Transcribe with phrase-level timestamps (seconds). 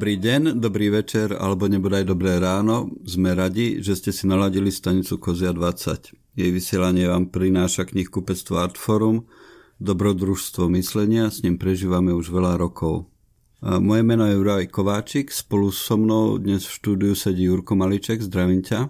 [0.00, 2.88] Dobrý deň, dobrý večer alebo nebodaj dobré ráno.
[3.04, 6.16] Sme radi, že ste si naladili stanicu Kozia 20.
[6.40, 9.28] Jej vysielanie vám prináša knihkupectvo Artforum,
[9.76, 13.12] dobrodružstvo myslenia, s ním prežívame už veľa rokov.
[13.60, 18.24] A moje meno je Juraj Kováčik, spolu so mnou dnes v štúdiu sedí Jurko Maliček,
[18.24, 18.88] zdravím ťa.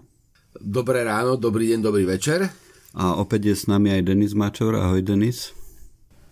[0.63, 2.55] Dobré ráno, dobrý deň, dobrý večer.
[2.95, 5.59] A opäť je s nami aj Denis Mačor, ahoj Denis.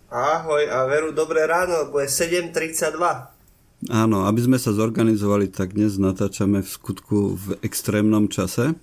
[0.07, 3.38] Ahoj a veru dobré ráno, je 7.32.
[3.87, 8.75] Áno, aby sme sa zorganizovali, tak dnes natáčame v skutku v extrémnom čase.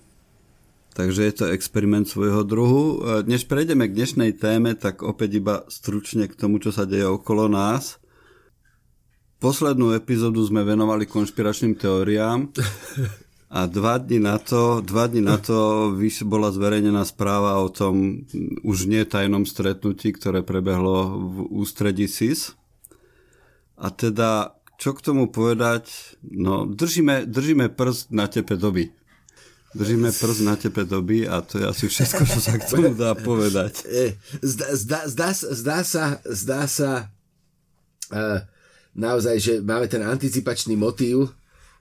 [0.95, 3.03] Takže je to experiment svojho druhu.
[3.27, 7.51] Než prejdeme k dnešnej téme, tak opäť iba stručne k tomu, čo sa deje okolo
[7.51, 7.99] nás.
[9.43, 12.55] Poslednú epizódu sme venovali konšpiračným teóriám
[13.51, 15.91] a dva dní na to, dva dní na to
[16.23, 18.23] bola zverejnená správa o tom
[18.63, 22.55] už nie tajnom stretnutí, ktoré prebehlo v ústredí SIS.
[23.75, 26.15] A teda čo k tomu povedať?
[26.21, 28.91] No, držíme, držíme prst na tepe doby.
[29.75, 33.11] Držíme prst na tepe doby a to je asi všetko, čo sa k tomu dá
[33.11, 33.83] povedať.
[34.39, 36.91] Zdá, zdá, zdá, zdá sa, zdá sa
[38.11, 38.39] uh,
[38.95, 41.31] naozaj, že máme ten anticipačný motív,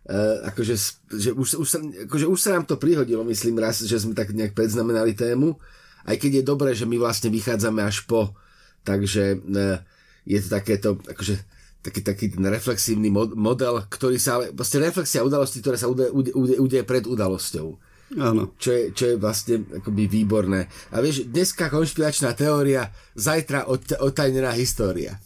[0.05, 0.77] Uh, akože,
[1.17, 4.37] že už, už, sa, akože už sa nám to prihodilo, myslím raz, že sme tak
[4.37, 5.57] nejak predznamenali tému,
[6.05, 8.37] aj keď je dobré, že my vlastne vychádzame až po,
[8.85, 9.81] takže uh,
[10.29, 11.41] je to takéto, akože
[11.85, 16.57] taký, taký ten reflexívny model, ktorý sa ale, vlastne reflexia udalosti, ktoré sa udeje, ude,
[16.57, 17.77] ude pred udalosťou.
[18.17, 18.57] Áno.
[18.57, 20.71] Čo je, čo je vlastne akoby výborné.
[20.95, 25.21] A vieš, dneska konšpiračná teória, zajtra ot, otajnená história.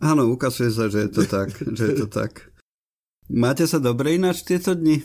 [0.00, 1.52] Áno, ukazuje sa, že je to tak.
[1.76, 2.48] že je to tak.
[3.28, 5.00] Máte sa dobre ináč tieto dni?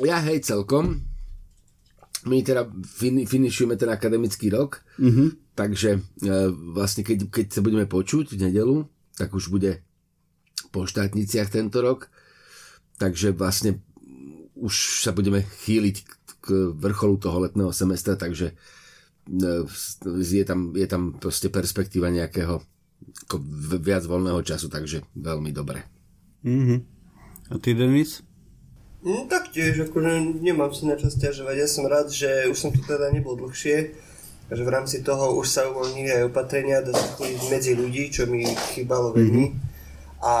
[0.00, 1.04] Ja hej, celkom.
[2.26, 5.38] My teda fin, finišujeme ten akademický rok, uh-huh.
[5.54, 6.30] takže e,
[6.74, 8.76] vlastne keď, keď sa budeme počuť v nedelu,
[9.18, 9.82] tak už bude
[10.70, 12.08] po štátniciach tento rok.
[13.02, 13.82] Takže vlastne
[14.58, 15.96] už sa budeme chýliť
[16.42, 19.66] k vrcholu toho letného semestra, takže e,
[20.18, 22.62] je tam, je tam proste perspektíva nejakého
[23.28, 23.36] ako
[23.78, 25.86] viac voľného času, takže veľmi dobre.
[26.42, 26.78] Mm-hmm.
[27.48, 28.24] A ty, Denis?
[29.04, 31.54] No tak tiež, akože nemám si na čo stiažovať.
[31.54, 33.94] Ja som rád, že už som tu teda nebol dlhšie,
[34.48, 38.24] že v rámci toho už sa uvoľnili aj opatrenia, dá sa chodiť medzi ľudí, čo
[38.24, 39.46] mi chýbalo veľmi.
[39.52, 39.66] Mm-hmm.
[40.18, 40.34] A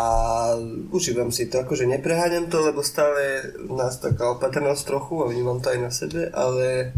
[0.90, 5.70] užívam si to, akože nepreháňam to, lebo stále nás taká opatrnosť trochu a vnímam to
[5.70, 6.90] aj na sebe, ale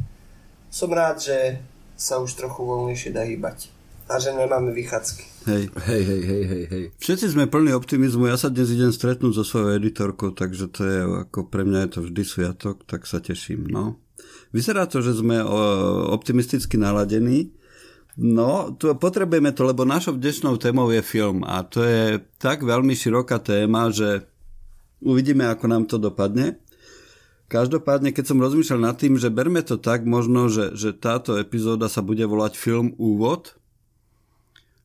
[0.72, 1.60] som rád, že
[2.00, 3.68] sa už trochu voľnejšie dá hýbať.
[4.10, 5.22] A že nemáme vychádzky.
[5.46, 5.64] Hej.
[5.86, 6.84] Hej, hej, hej, hej, hej.
[6.98, 10.98] Všetci sme plní optimizmu, ja sa dnes idem stretnúť so svojou editorkou, takže to je,
[11.28, 14.00] ako pre mňa je to vždy sviatok, tak sa teším, no.
[14.50, 15.38] Vyzerá to, že sme
[16.10, 17.54] optimisticky naladení.
[18.18, 22.92] No, tu potrebujeme to, lebo našou dnešnou témou je film a to je tak veľmi
[22.92, 24.26] široká téma, že
[25.00, 26.58] uvidíme, ako nám to dopadne.
[27.46, 31.86] Každopádne, keď som rozmýšľal nad tým, že berme to tak možno, že, že táto epizóda
[31.86, 33.58] sa bude volať film Úvod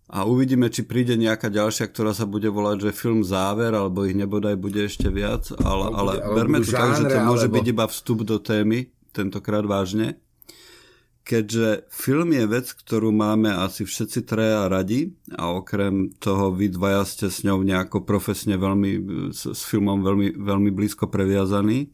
[0.06, 4.14] a uvidíme, či príde nejaká ďalšia, ktorá sa bude volať, že film Záver, alebo ich
[4.14, 7.56] nebodaj bude ešte viac, ale, ale, ale berme to tak, že to môže alebo...
[7.58, 10.20] byť iba vstup do témy tentokrát vážne,
[11.26, 17.02] keďže film je vec, ktorú máme asi všetci traja radi a okrem toho vy dvaja
[17.08, 18.92] ste s ňou nejako profesne veľmi,
[19.34, 21.90] s, s filmom veľmi, veľmi blízko previazaní.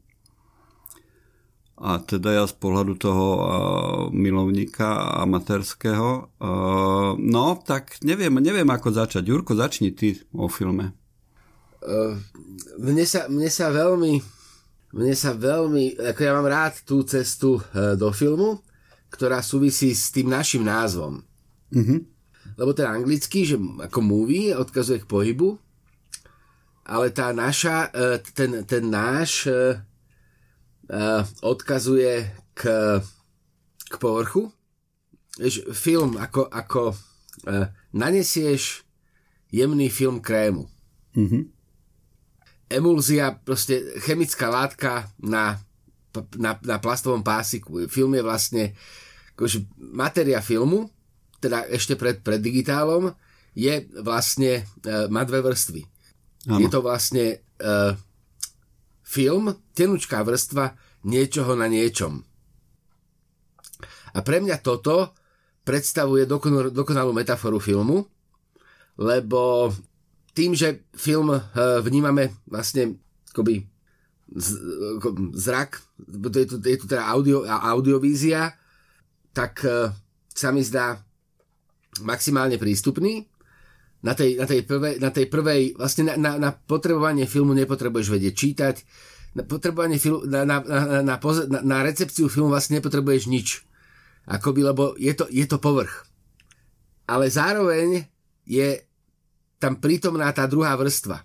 [1.82, 3.44] A teda ja z pohľadu toho uh,
[4.14, 9.26] milovníka amatérského, uh, no tak neviem, neviem ako začať.
[9.26, 10.94] Jurko, začni ty o filme.
[11.82, 12.22] Uh,
[12.78, 14.41] mne, sa, mne sa veľmi
[14.92, 18.60] mne sa veľmi, ako ja mám rád tú cestu e, do filmu,
[19.08, 21.24] ktorá súvisí s tým našim názvom.
[21.72, 22.00] Mm-hmm.
[22.60, 25.56] Lebo ten anglický, že ako movie odkazuje k pohybu,
[26.84, 29.80] ale tá naša, e, ten, ten náš e,
[31.40, 32.62] odkazuje k,
[33.88, 34.52] k povrchu.
[35.40, 36.92] Vieš, film ako, ako
[37.96, 38.84] nanesieš
[39.48, 40.68] jemný film krému.
[41.16, 41.61] Mm-hmm
[42.72, 45.60] emulzia, proste chemická látka na,
[46.40, 47.86] na, na plastovom pásiku.
[47.92, 48.64] Film je vlastne
[49.36, 50.88] akože matéria filmu,
[51.42, 53.12] teda ešte pred, pred digitálom,
[53.52, 55.82] je vlastne, uh, má dve vrstvy.
[56.48, 56.60] Ano.
[56.64, 57.26] Je to vlastne
[57.60, 57.94] uh,
[59.04, 60.74] film, tenučká vrstva
[61.04, 62.24] niečoho na niečom.
[64.12, 65.16] A pre mňa toto
[65.64, 68.08] predstavuje dokonalú, dokonalú metaforu filmu,
[69.00, 69.72] lebo
[70.32, 71.42] tým, že film eh,
[71.84, 73.00] vnímame vlastne
[73.32, 73.68] akoby
[75.36, 78.56] zrak, je tu, je tu teda audio, audiovízia,
[79.36, 79.92] tak eh,
[80.32, 81.00] sa mi zdá
[82.00, 83.28] maximálne prístupný
[84.02, 88.08] na tej, na tej, prvej, na tej prvej, vlastne na, na, na potrebovanie filmu nepotrebuješ
[88.10, 88.76] vedieť čítať,
[89.38, 93.48] na potrebovanie filmu, na, na, na, na, na, na recepciu filmu vlastne nepotrebuješ nič.
[94.26, 96.08] Akoby, lebo je to, je to povrch.
[97.06, 98.06] Ale zároveň
[98.48, 98.80] je
[99.62, 101.22] tam prítomná tá druhá vrstva,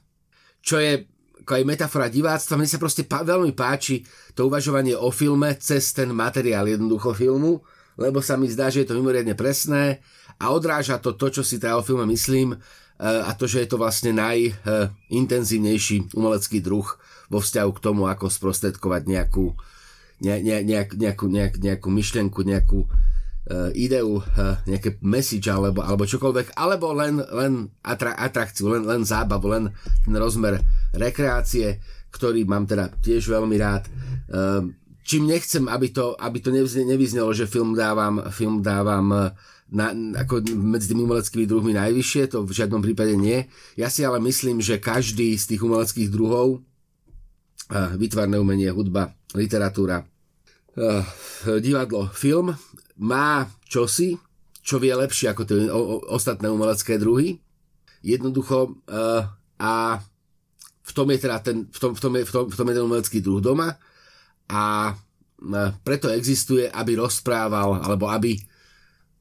[0.60, 1.08] čo je
[1.46, 2.58] ako aj metafora diváctva.
[2.58, 4.02] Mne sa proste pá, veľmi páči
[4.34, 7.62] to uvažovanie o filme cez ten materiál jednoducho filmu,
[7.94, 10.02] lebo sa mi zdá, že je to mimoriadne presné
[10.42, 12.58] a odráža to to, čo si teda o filme myslím
[12.98, 16.98] a to, že je to vlastne najintenzívnejší umelecký druh
[17.30, 19.54] vo vzťahu k tomu, ako sprostredkovať nejakú,
[20.26, 22.90] ne, ne, nejak, nejakú, nejak, nejakú myšlienku, nejakú
[23.78, 29.46] ideu, uh, nejaké message alebo, alebo čokoľvek, alebo len, len atra, atrakciu, len, len zábavu,
[29.46, 29.70] len
[30.02, 30.58] ten rozmer
[30.90, 31.78] rekreácie,
[32.10, 33.86] ktorý mám teda tiež veľmi rád.
[34.26, 34.66] Uh,
[35.06, 36.50] čím nechcem, aby to, aby to
[36.82, 39.30] nevyznelo, že film dávam, film dávam
[39.70, 39.86] na,
[40.18, 43.46] ako medzi tými umeleckými druhmi najvyššie, to v žiadnom prípade nie.
[43.78, 46.66] Ja si ale myslím, že každý z tých umeleckých druhov,
[47.70, 50.06] vytvarné umenie, hudba, literatúra,
[51.62, 52.54] divadlo, film,
[52.96, 54.16] má čosi,
[54.64, 55.70] čo vie lepšie ako tie
[56.10, 57.38] ostatné umelecké druhy.
[58.02, 58.82] Jednoducho
[59.56, 59.72] a
[60.86, 62.74] v tom je teda ten, v tom, v tom, je, v tom, v tom je
[62.74, 63.74] ten umelecký druh doma
[64.46, 64.94] a
[65.82, 68.38] preto existuje, aby rozprával, alebo aby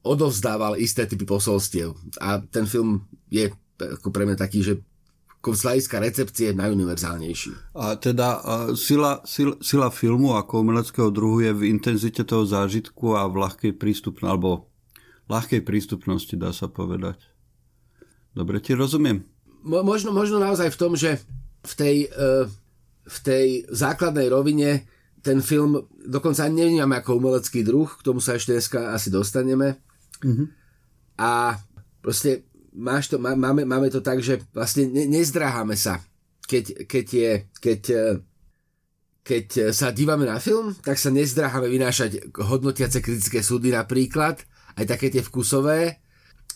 [0.06, 1.92] odovzdával isté typy posolstiev.
[2.22, 4.80] A ten film je ako pre mňa taký, že
[5.52, 7.76] z hľadiska recepcie najuniverzálnejší.
[7.78, 8.42] A teda
[8.74, 13.72] sila, sila, sila filmu ako umeleckého druhu je v intenzite toho zážitku a v ľahkej
[13.78, 14.66] prístupnosti, alebo
[15.30, 17.20] ľahkej prístupnosti, dá sa povedať.
[18.34, 19.22] Dobre ti rozumiem.
[19.62, 21.22] Mo, možno, možno naozaj v tom, že
[21.66, 22.46] v tej, uh,
[23.06, 24.86] v tej základnej rovine
[25.22, 29.82] ten film dokonca ani ako umelecký druh, k tomu sa ešte dneska asi dostaneme,
[30.24, 30.46] Mm-hmm.
[31.20, 31.60] A
[32.00, 36.04] proste máš to, má, máme, máme to tak, že vlastne ne, nezdráhame sa.
[36.46, 38.04] Keď, keď, je, keď, e,
[39.26, 44.38] keď sa dívame na film, tak sa nezdráhame vynášať hodnotiace kritické súdy napríklad,
[44.76, 45.98] aj také tie vkusové.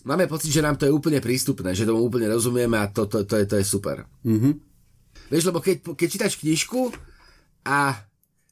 [0.04, 3.24] Máme pocit, že nám to je úplne prístupné, že tomu úplne rozumieme a to, to,
[3.24, 4.04] to, je, to je super.
[4.24, 4.54] Mm-hmm.
[5.28, 6.94] Vieš, lebo keď, keď čítaš knižku
[7.66, 8.00] a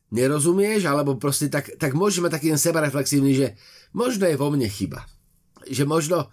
[0.09, 3.47] nerozumieš, alebo proste tak, tak môžeme taký ten sebareflexívny, že
[3.93, 5.05] možno je vo mne chyba.
[5.69, 6.33] Že možno,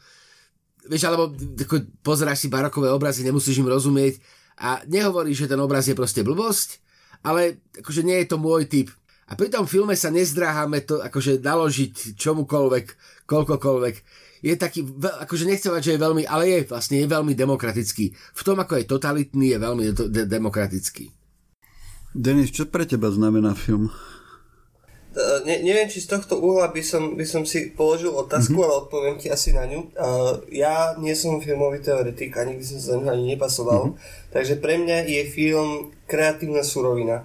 [0.89, 1.33] vieš, alebo
[2.01, 4.21] pozeráš si barokové obrazy, nemusíš im rozumieť
[4.55, 6.79] a nehovoríš, že ten obraz je proste blbosť,
[7.25, 8.87] ale akože nie je to môj typ.
[9.25, 12.85] A pri tom filme sa nezdráhame to akože naložiť čomukoľvek,
[13.25, 13.95] koľkokoľvek.
[14.45, 14.85] Je taký,
[15.25, 18.13] akože nechcem mať, že je veľmi, ale je vlastne je veľmi demokratický.
[18.13, 21.09] V tom, ako je totalitný, je veľmi de- demokratický.
[22.13, 23.89] Denis, čo pre teba znamená film?
[25.15, 28.67] Uh, ne, neviem, či z tohto uhla by som, by som si položil otázku, mm-hmm.
[28.67, 29.87] ale odpoviem ti asi na ňu.
[29.95, 34.35] Uh, ja nie som filmový teoretik, ani by som sa ani nepasoval, mm-hmm.
[34.35, 37.23] takže pre mňa je film kreatívna surovina,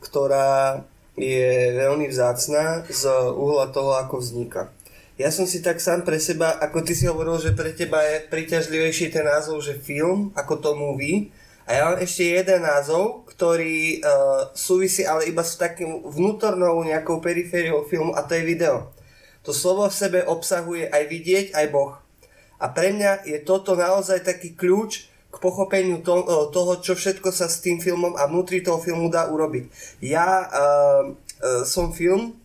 [0.00, 0.80] ktorá
[1.12, 3.04] je veľmi vzácná z
[3.36, 4.72] uhla toho, ako vzniká.
[5.16, 8.28] Ja som si tak sám pre seba, ako ty si hovoril, že pre teba je
[8.32, 11.32] príťažlivejší ten názov, že film, ako to movie,
[11.66, 17.18] a ja mám ešte jeden názov, ktorý uh, súvisí ale iba s takým vnútornou nejakou
[17.18, 18.94] perifériou filmu a to je video.
[19.42, 21.98] To slovo v sebe obsahuje aj vidieť, aj Boh.
[22.62, 27.34] A pre mňa je toto naozaj taký kľúč k pochopeniu to, uh, toho, čo všetko
[27.34, 29.66] sa s tým filmom a vnútri toho filmu dá urobiť.
[30.06, 32.38] Ja uh, uh, som film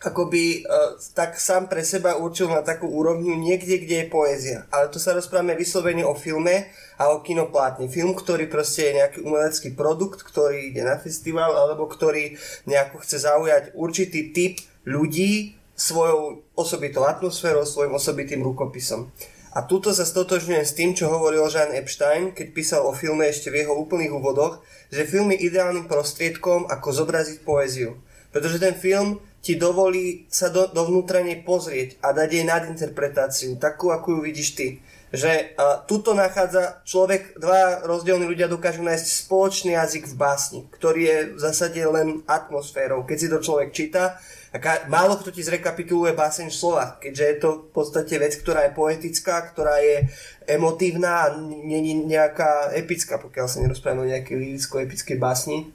[0.00, 4.58] akoby uh, tak sám pre seba určil na takú úrovňu niekde, kde je poézia.
[4.72, 7.92] Ale tu sa rozprávame vyslovene o filme a o kinoplátne.
[7.92, 13.28] Film, ktorý proste je nejaký umelecký produkt, ktorý ide na festival, alebo ktorý nejako chce
[13.28, 14.56] zaujať určitý typ
[14.88, 19.12] ľudí svojou osobitou atmosférou, svojim osobitým rukopisom.
[19.50, 23.50] A tuto sa stotožňujem s tým, čo hovoril Jean Epstein, keď písal o filme ešte
[23.50, 24.62] v jeho úplných úvodoch,
[24.94, 27.98] že film je ideálnym prostriedkom, ako zobraziť poéziu.
[28.30, 33.88] Pretože ten film ti dovolí sa do, dovnútra nej pozrieť a dať jej nadinterpretáciu, takú,
[33.88, 34.68] ako ju vidíš ty.
[35.10, 41.00] Že uh, tuto nachádza človek, dva rozdielni ľudia dokážu nájsť spoločný jazyk v básni, ktorý
[41.02, 43.02] je v zásade len atmosférou.
[43.02, 44.22] Keď si to človek číta,
[44.54, 48.70] ka- málo kto ti zrekapituluje báseň v slovách, keďže je to v podstate vec, ktorá
[48.70, 50.06] je poetická, ktorá je
[50.46, 55.74] emotívna a není nejaká epická, pokiaľ sa nerozprávame o nejakej liricko-epickej básni.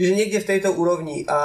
[0.00, 1.28] Čiže niekde v tejto úrovni.
[1.28, 1.38] A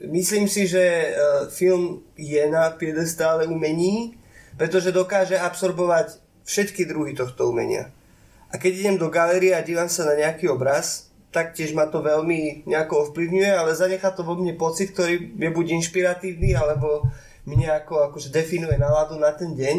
[0.00, 1.08] myslím si, že e,
[1.48, 4.16] film je na piedestále umení,
[4.56, 7.92] pretože dokáže absorbovať všetky druhy tohto umenia.
[8.52, 12.00] A keď idem do galerie a dívam sa na nejaký obraz, tak tiež ma to
[12.00, 17.04] veľmi nejako ovplyvňuje, ale zanechá to vo mne pocit, ktorý je buď inšpiratívny, alebo
[17.44, 19.78] mi nejako akože definuje náladu na ten deň.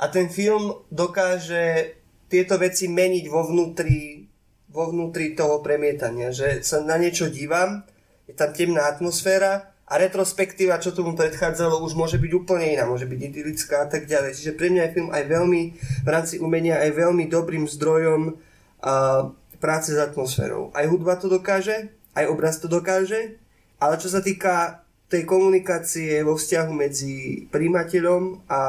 [0.00, 1.92] a ten film dokáže
[2.32, 4.24] tieto veci meniť vo vnútri,
[4.72, 7.84] vo vnútri toho premietania, že sa na niečo dívam,
[8.30, 13.10] je tam temná atmosféra a retrospektíva, čo tomu predchádzalo, už môže byť úplne iná, môže
[13.10, 14.38] byť idylická a tak ďalej.
[14.38, 15.62] Čiže pre mňa je film aj veľmi,
[16.06, 18.38] v rámci umenia, aj veľmi dobrým zdrojom
[18.86, 20.70] a, práce s atmosférou.
[20.78, 23.34] Aj hudba to dokáže, aj obraz to dokáže,
[23.82, 28.60] ale čo sa týka tej komunikácie vo vzťahu medzi príjimateľom a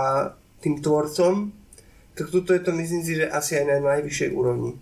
[0.57, 1.53] tým tvorcom,
[2.17, 4.73] tak tuto je to myslím si, že asi aj na najvyššej úrovni.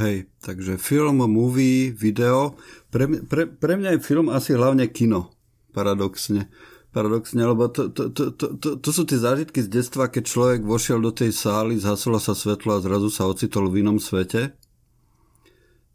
[0.00, 2.56] Hej, takže film, movie, video.
[2.92, 5.32] Pre, pre, pre mňa je film asi hlavne kino,
[5.72, 6.52] paradoxne.
[6.92, 10.60] Paradoxne, lebo to, to, to, to, to, to sú tie zážitky z detstva, keď človek
[10.60, 14.52] vošiel do tej sály, zhasilo sa svetlo a zrazu sa ocitol v inom svete.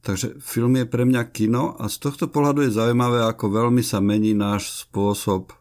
[0.01, 4.01] Takže film je pre mňa kino a z tohto pohľadu je zaujímavé, ako veľmi sa
[4.01, 5.53] mení náš spôsob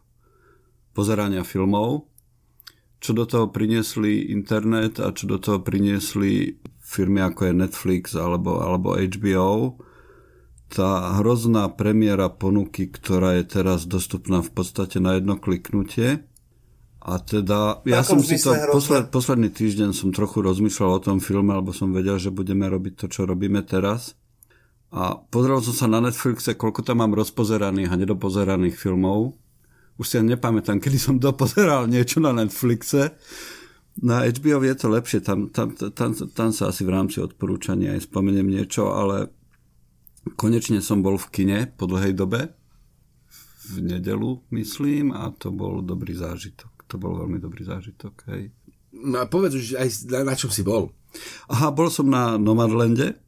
[0.97, 2.09] pozerania filmov,
[2.97, 8.57] čo do toho priniesli internet a čo do toho priniesli firmy ako je Netflix alebo,
[8.57, 9.77] alebo HBO,
[10.67, 16.27] tá hrozná premiéra ponuky, ktorá je teraz dostupná v podstate na jedno kliknutie.
[17.07, 21.55] A teda, ja som si to, posled, posledný týždeň som trochu rozmýšľal o tom filme,
[21.55, 24.19] alebo som vedel, že budeme robiť to, čo robíme teraz.
[24.91, 29.39] A pozrel som sa na Netflixe, koľko tam mám rozpozeraných a nedopozeraných filmov.
[29.95, 33.15] Už si ja nepamätám, kedy som dopozeral niečo na Netflixe.
[34.03, 38.05] Na HBO je to lepšie, tam, tam, tam, tam sa asi v rámci odporúčania aj
[38.05, 39.31] spomeniem niečo, ale
[40.33, 42.51] konečne som bol v kine po dlhej dobe,
[43.67, 46.87] v nedelu, myslím, a to bol dobrý zážitok.
[46.87, 48.47] To bol veľmi dobrý zážitok, hej.
[48.95, 50.95] No a povedz už aj na, na čom si bol.
[51.51, 53.19] Aha, bol som na Nomadlande,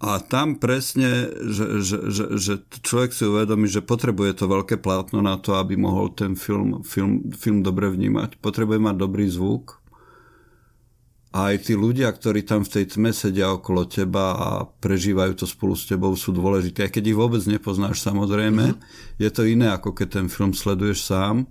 [0.00, 5.20] a tam presne, že, že, že, že človek si uvedomí, že potrebuje to veľké plátno
[5.20, 8.40] na to, aby mohol ten film, film, film dobre vnímať.
[8.40, 9.76] Potrebuje mať dobrý zvuk.
[11.30, 15.46] A aj tí ľudia, ktorí tam v tej tme sedia okolo teba a prežívajú to
[15.46, 16.90] spolu s tebou, sú dôležité.
[16.90, 18.74] Aj keď ich vôbec nepoznáš, samozrejme.
[18.74, 19.18] Mm-hmm.
[19.22, 21.46] Je to iné, ako keď ten film sleduješ sám.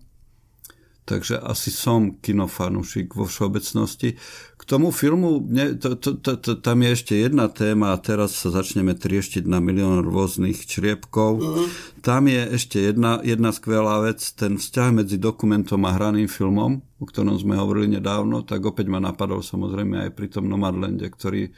[1.10, 4.14] Takže asi som kinofanušik vo všeobecnosti.
[4.54, 8.38] K tomu filmu, ne, to, to, to, to, tam je ešte jedna téma a teraz
[8.38, 11.42] sa začneme trieštiť na milión rôznych čriepkov.
[11.42, 11.66] Uh-huh.
[12.06, 17.06] Tam je ešte jedna, jedna skvelá vec, ten vzťah medzi dokumentom a hraným filmom, o
[17.10, 21.50] ktorom sme hovorili nedávno, tak opäť ma napadol samozrejme aj pri tom Nomadlande, ktorý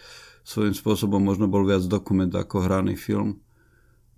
[0.48, 3.44] svojím spôsobom možno bol viac dokument ako hraný film.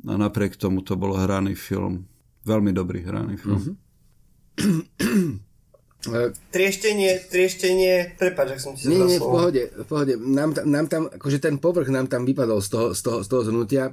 [0.05, 2.05] A napriek tomu to bol hraný film.
[2.45, 3.57] Veľmi dobrý hraný film.
[3.57, 3.82] Uh-huh.
[6.51, 10.13] Trieštenie, trieštenie, prepáč, ak som ti Nie, nie, v pohode, v pohode.
[10.19, 13.41] Nám, nám tam, akože ten povrch nám tam vypadol z toho, z toho, z toho
[13.47, 13.83] zhnutia,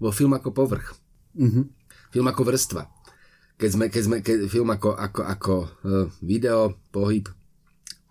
[0.00, 0.96] bol film ako povrch.
[1.36, 1.68] Uh-huh.
[2.08, 2.88] Film ako vrstva.
[3.60, 7.28] Keď sme, keď sme keď film ako, ako, ako uh, video, pohyb,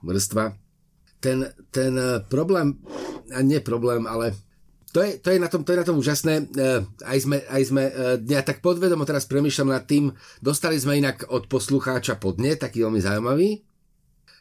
[0.06, 0.54] vrstva.
[1.18, 2.78] Ten, ten uh, problém,
[3.34, 4.38] a nie problém, ale
[4.98, 6.50] to je, to je, na, tom, to je na tom úžasné.
[6.58, 10.10] Uh, aj sme, aj sme uh, ja tak podvedomo teraz premýšľam nad tým,
[10.42, 13.62] dostali sme inak od poslucháča podne, taký veľmi zaujímavý,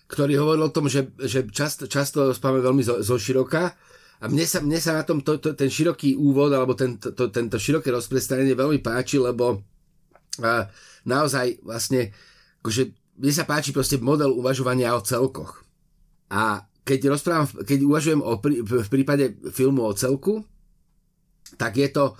[0.08, 3.76] ktorý hovoril o tom, že, že často, často spáme veľmi zo, zo široka
[4.16, 7.12] a mne sa, mne sa na tom to, to, ten široký úvod alebo ten, to,
[7.28, 10.64] tento široké rozprestranenie veľmi páči, lebo uh,
[11.04, 12.16] naozaj vlastne
[12.64, 15.68] akože mne sa páči proste model uvažovania o celkoch.
[16.32, 20.46] A keď rozprávam, keď uvažujem o, v prípade filmu o celku,
[21.58, 22.14] tak je to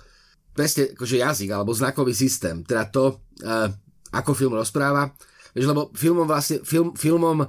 [0.51, 2.67] presne akože jazyk alebo znakový systém.
[2.67, 3.71] Teda to, uh,
[4.11, 5.15] ako film rozpráva.
[5.55, 7.47] Vieš, lebo filmom vlastne, film, filmom,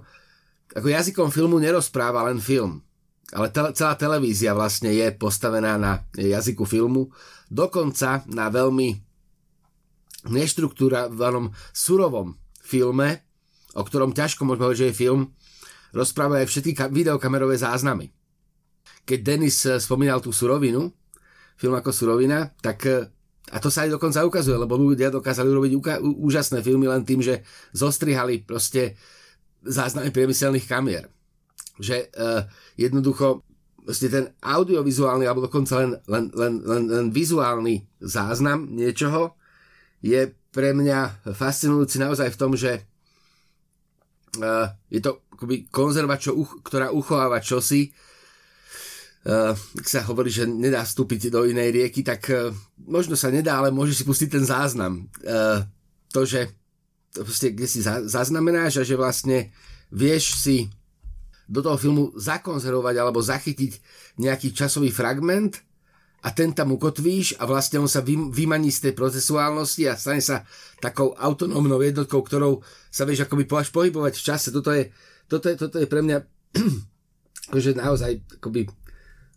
[0.79, 2.87] ako jazykom filmu nerozpráva len film.
[3.35, 7.11] Ale te, celá televízia vlastne je postavená na jazyku filmu.
[7.51, 8.95] Dokonca na veľmi
[10.29, 13.25] neštruktúrovanom, surovom filme,
[13.77, 15.33] o ktorom ťažko môžeme hovoriť, že je film,
[15.93, 18.13] rozprávajú aj všetky videokamerové záznamy.
[19.09, 20.93] Keď Denis eh, spomínal tú surovinu,
[21.59, 23.09] film ako surovina, tak eh,
[23.49, 25.73] a to sa aj dokonca ukazuje, lebo ľudia dokázali urobiť
[26.21, 27.41] úžasné filmy len tým, že
[27.73, 29.01] zostrihali proste
[29.65, 31.09] záznamy priemyselných kamier.
[31.81, 32.45] Že uh,
[32.77, 33.49] jednoducho
[33.89, 39.33] proste ten audiovizuálny alebo dokonca len, len, len, len, len vizuálny záznam niečoho
[40.05, 42.85] je pre mňa fascinujúci naozaj v tom, že
[44.37, 50.85] uh, je to akoby konzerva, čo, ktorá uchováva čosi, uh, ak sa hovorí, že nedá
[50.85, 52.53] vstúpiť do inej rieky, tak uh,
[52.85, 55.09] možno sa nedá, ale môžeš si pustiť ten záznam.
[55.25, 55.65] Uh,
[56.13, 56.53] to, že
[57.13, 59.53] to proste, kde si za, zaznamenáš a že vlastne
[59.89, 60.69] vieš si
[61.49, 63.73] do toho filmu zakonzervovať alebo zachytiť
[64.21, 65.65] nejaký časový fragment
[66.19, 70.43] a ten tam ukotvíš a vlastne on sa vymaní z tej procesuálnosti a stane sa
[70.83, 72.61] takou autonómnou jednotkou, ktorou
[72.91, 74.51] sa vieš akoby pohybovať v čase.
[74.51, 74.91] Toto je
[75.29, 76.25] toto je, toto je pre mňa
[77.53, 78.65] akože naozaj akoby,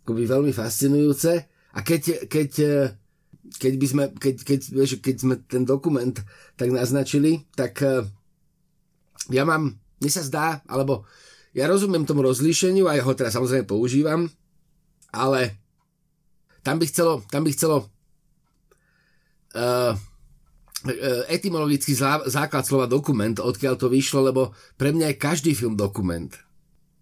[0.07, 1.31] akoby veľmi fascinujúce
[1.75, 2.51] a keď, keď,
[3.59, 6.15] keď, by sme, keď, keď, vieš, keď sme ten dokument
[6.55, 8.07] tak naznačili, tak eh,
[9.29, 11.03] ja mám, mne sa zdá, alebo
[11.51, 14.31] ja rozumiem tomu rozlíšeniu a ja ho teraz samozrejme používam,
[15.11, 15.59] ale
[16.61, 17.89] tam by chcelo, tam by chcelo
[19.57, 19.93] uh,
[21.29, 21.93] etymologický
[22.25, 26.33] základ slova dokument, odkiaľ to vyšlo, lebo pre mňa je každý film dokument.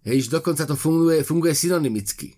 [0.04, 2.36] Hej, dokonca to funguje, funguje synonymicky.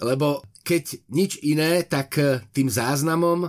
[0.00, 3.48] Lebo keď nič iné, tak eh, tým záznamom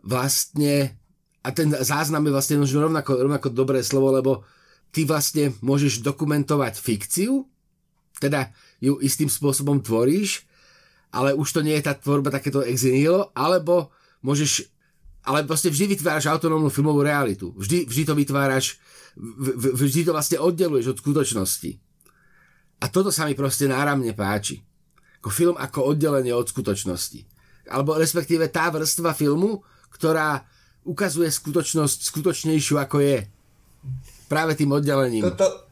[0.00, 0.96] vlastne,
[1.44, 4.32] a ten záznam je vlastne rovnako, rovnako dobré slovo, lebo
[4.92, 7.44] ty vlastne môžeš dokumentovať fikciu,
[8.20, 10.48] teda ju istým spôsobom tvoríš,
[11.10, 12.86] ale už to nie je tá tvorba takéto ex
[13.34, 13.90] alebo
[14.22, 14.70] môžeš
[15.20, 17.52] ale vlastne vždy vytváraš autonómnu filmovú realitu.
[17.52, 18.80] Vždy, vždy to vytváraš,
[19.76, 21.70] vždy to vlastne oddeluješ od skutočnosti.
[22.80, 24.64] A toto sa mi proste náramne páči.
[25.20, 27.20] Ako film ako oddelenie od skutočnosti.
[27.68, 29.60] Alebo respektíve tá vrstva filmu,
[29.92, 30.40] ktorá
[30.88, 33.18] ukazuje skutočnosť skutočnejšiu ako je.
[34.32, 35.28] Práve tým oddelením.
[35.28, 35.68] Toto,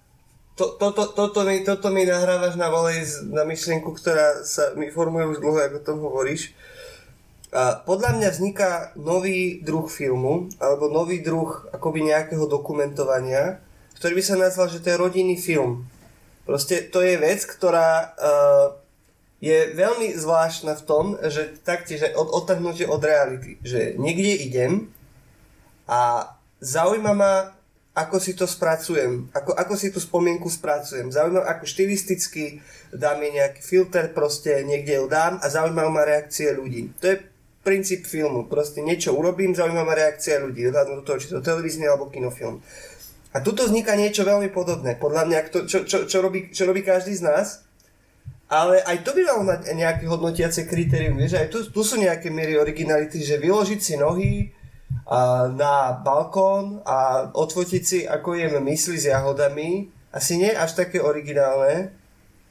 [0.58, 4.90] to, to, to, toto, mi, toto mi nahrávaš na volej na myšlienku, ktorá sa mi
[4.90, 6.50] formuje už dlho, ako o tom hovoríš.
[7.54, 13.62] A podľa mňa vzniká nový druh filmu, alebo nový druh akoby nejakého dokumentovania,
[13.96, 15.86] ktorý by sa nazval, že to je rodinný film.
[16.44, 18.66] Proste to je vec, ktorá uh,
[19.38, 23.56] je veľmi zvláštna v tom, že taktiež od, odtrhnutie od reality.
[23.62, 24.72] Že niekde idem
[25.86, 27.34] a zaujíma ma,
[27.98, 31.10] ako si to spracujem, ako, ako si tú spomienku spracujem.
[31.10, 32.62] Zaujíma ako štilisticky
[32.94, 36.94] dám mi nejaký filter, proste niekde ju dám a zaujímajú ma reakcie ľudí.
[37.02, 37.16] To je
[37.66, 38.46] princíp filmu.
[38.46, 42.62] Proste niečo urobím, zaujíma ma reakcia ľudí, do toho, či to televízny alebo kinofilm.
[43.34, 44.96] A tuto vzniká niečo veľmi podobné.
[44.96, 47.66] Podľa mňa, to, čo, čo, čo, robí, čo robí každý z nás,
[48.48, 51.20] ale aj to by malo mať nejaké hodnotiace kritérium.
[51.20, 54.48] Vieš, aj tu, tu sú nejaké miery originality, že vyložiť si nohy
[55.56, 61.92] na balkón a odfotiť si, ako jem mysli s jahodami, asi nie až také originálne,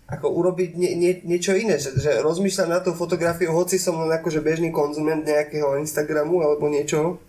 [0.08, 4.10] ako urobiť nie, nie, niečo iné, že, že rozmýšľam na tú fotografiu, hoci som len
[4.10, 7.20] akože bežný konzument nejakého Instagramu alebo niečoho.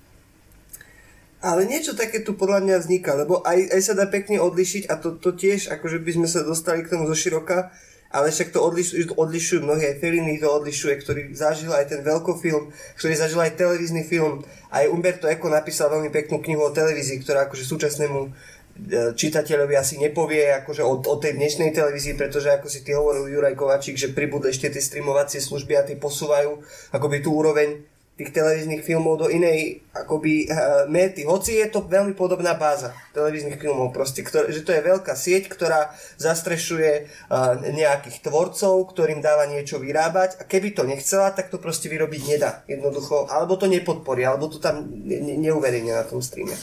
[1.38, 4.99] Ale niečo také tu podľa mňa vzniká, lebo aj, aj sa dá pekne odlišiť a
[4.99, 7.71] to, to tiež, akože by sme sa dostali k tomu zo široka,
[8.09, 12.73] ale však to odlišujú, odlišujú mnohí, aj Fellini to odlišuje, ktorý zažil aj ten veľkofilm,
[12.97, 14.40] ktorý zažil aj televízny film.
[14.73, 18.33] Aj Umberto Eco napísal veľmi peknú knihu o televízii, ktorá akože súčasnému
[18.79, 23.27] E, čitateľovi asi nepovie akože o, o tej dnešnej televízii, pretože ako si ty hovoril
[23.27, 26.62] Juraj Kovačík, že pribudli ešte tie streamovacie služby a tie posúvajú
[26.94, 27.83] akoby tú úroveň
[28.18, 31.22] tých televíznych filmov do inej akoby uh, méty.
[31.22, 35.46] Hoci je to veľmi podobná báza televíznych filmov, proste, ktoré, že to je veľká sieť,
[35.46, 41.62] ktorá zastrešuje uh, nejakých tvorcov, ktorým dáva niečo vyrábať a keby to nechcela, tak to
[41.62, 42.66] proste vyrobiť nedá.
[42.66, 46.59] Jednoducho, alebo to nepodporí, alebo to tam ne, neuverejne na tom streame.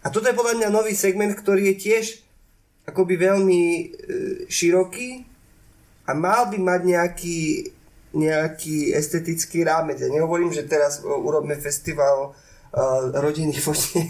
[0.00, 2.04] A toto je podľa mňa nový segment, ktorý je tiež
[2.88, 3.84] akoby veľmi e,
[4.48, 5.28] široký
[6.08, 7.38] a mal by mať nejaký,
[8.10, 10.02] nejaký estetický rámec.
[10.02, 14.06] Ja nehovorím, že teraz urobme festival uh, rodinných fotí.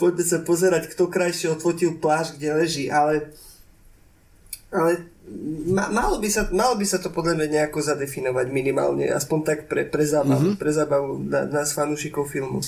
[0.00, 3.34] Poďme sa pozerať, kto krajšie odfotil pláž, kde leží, ale,
[4.72, 5.04] ale
[5.68, 9.58] ma, malo, by sa, malo by sa to podľa mňa nejako zadefinovať minimálne, aspoň tak
[9.68, 10.60] pre, pre zábavu, mm-hmm.
[10.62, 12.64] pre zábavu na, nás fanúšikov filmu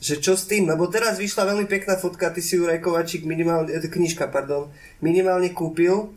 [0.00, 3.68] že čo s tým, lebo teraz vyšla veľmi pekná fotka, ty si ju Rajkovačík minimálne,
[3.68, 4.72] eh, knižka, pardon,
[5.04, 6.16] minimálne kúpil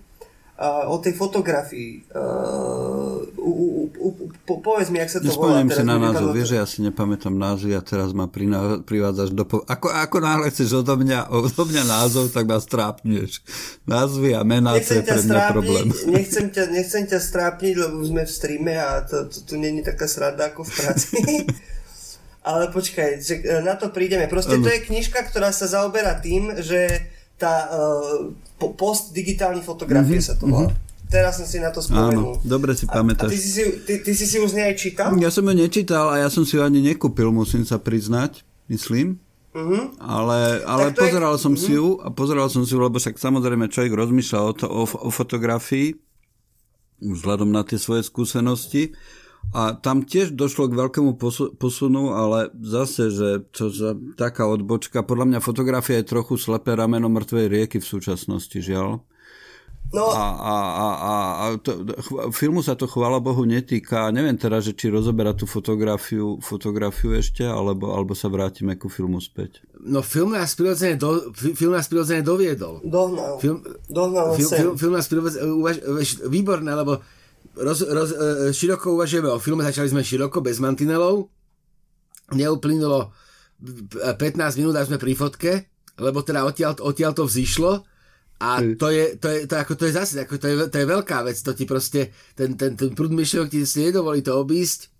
[0.61, 2.05] o tej fotografii.
[2.13, 3.25] Uh,
[4.45, 5.79] po, povedz mi, jak sa to Nespomeniem volá.
[5.79, 9.43] si na názov, vieš, že ja si nepamätám názvy a teraz ma priná, privádzaš do...
[9.49, 9.65] Po...
[9.65, 13.41] Ako, ako náhle chceš odo mňa, odo mňa názov, tak ma strápneš.
[13.89, 15.87] Názvy a mená, to je pre mňa strápniť, problém.
[16.15, 20.05] Nechcem ťa, nechcem ťa strápniť, lebo sme v streame a to, to, to není taká
[20.05, 21.17] sranda ako v práci.
[22.43, 24.27] Ale počkaj, že e, na to prídeme.
[24.27, 27.07] Proste to je knižka, ktorá sa zaoberá tým, že
[27.43, 28.31] tá uh,
[28.79, 30.71] post digitálny fotografie mm-hmm, sa to volá.
[30.71, 30.91] Mm-hmm.
[31.11, 32.39] Teraz som si na to spomenul.
[32.39, 33.29] Áno, dobre si pamätáš.
[33.29, 35.13] A, a ty, si ty, ty si si už nej čítal?
[35.21, 39.21] Ja som ju nečítal a ja som si ju ani nekúpil, musím sa priznať, myslím.
[39.53, 39.93] Uh-huh.
[40.01, 41.43] Ale, ale pozeral je...
[41.45, 41.69] som uh-huh.
[41.69, 44.83] si ju a pozeral som si ju, lebo však samozrejme človek rozmýšľa o, to, o,
[44.89, 45.93] o fotografii
[47.03, 48.97] vzhľadom na tie svoje skúsenosti
[49.51, 51.19] a tam tiež došlo k veľkému
[51.59, 57.11] posunu, ale zase, že to za taká odbočka, podľa mňa fotografia je trochu slepé rameno
[57.11, 59.03] mŕtvej rieky v súčasnosti, žiaľ.
[59.93, 60.09] No.
[60.09, 61.85] A, a, a, a, a to,
[62.33, 64.09] filmu sa to chvála Bohu netýka.
[64.09, 69.21] Neviem teraz, že či rozoberá tú fotografiu, fotografiu ešte, alebo, alebo sa vrátime ku filmu
[69.21, 69.61] späť.
[69.85, 72.81] No film nás prirodzene, do, fi- film nás prirodzene doviedol.
[72.81, 73.37] Dohnal.
[73.37, 75.77] Film, Dohnal film, film, film nás prirodzene, uvaž,
[76.25, 76.97] výborné, lebo
[77.55, 81.29] roz, roz, e, široko uvažujeme o filme, začali sme široko, bez mantinelov.
[82.33, 83.13] Neuplynulo
[83.61, 85.51] 15 minút a sme pri fotke,
[85.99, 87.85] lebo teda odtiaľ, odtiaľ to vzýšlo
[88.43, 90.87] a to je, to je, to, ako, to je zase, ako, to, je, to je
[90.89, 94.91] veľká vec, to ti proste, ten, ten, ten prúd myšlienok ti si nedovolí to obísť.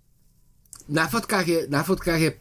[0.88, 2.32] Na fotkách je, na fotkách je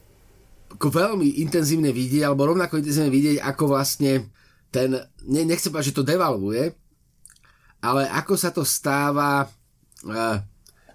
[0.79, 4.31] veľmi intenzívne vidieť, alebo rovnako intenzívne vidieť, ako vlastne
[4.71, 4.95] ten,
[5.27, 6.71] ne, nechcem povedať, že to devalvuje,
[7.83, 9.51] ale ako sa to stáva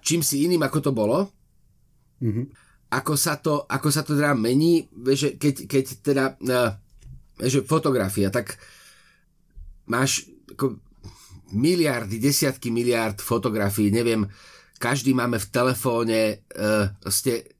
[0.04, 1.18] čím si iným, ako to bolo,
[2.18, 2.50] Mhm.
[2.90, 6.24] ako sa to, ako sa to teda mení, že keď, keď teda,
[7.38, 8.58] že fotografia, tak
[9.86, 10.82] máš ako
[11.54, 14.26] miliardy, desiatky miliard fotografií, neviem,
[14.82, 17.54] každý máme v telefóne uh, ste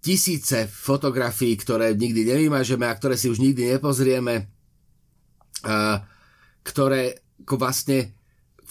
[0.00, 4.48] tisíce fotografií, ktoré nikdy nevymažeme a ktoré si už nikdy nepozrieme,
[5.64, 5.96] uh,
[6.64, 8.19] ktoré ako vlastne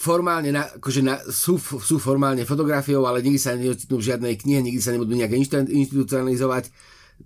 [0.00, 4.64] formálne, na, akože na, sú, sú formálne fotografiou, ale nikdy sa neocitnú v žiadnej knihe,
[4.64, 5.36] nikdy sa nebudú nejak
[5.68, 6.72] institucionalizovať.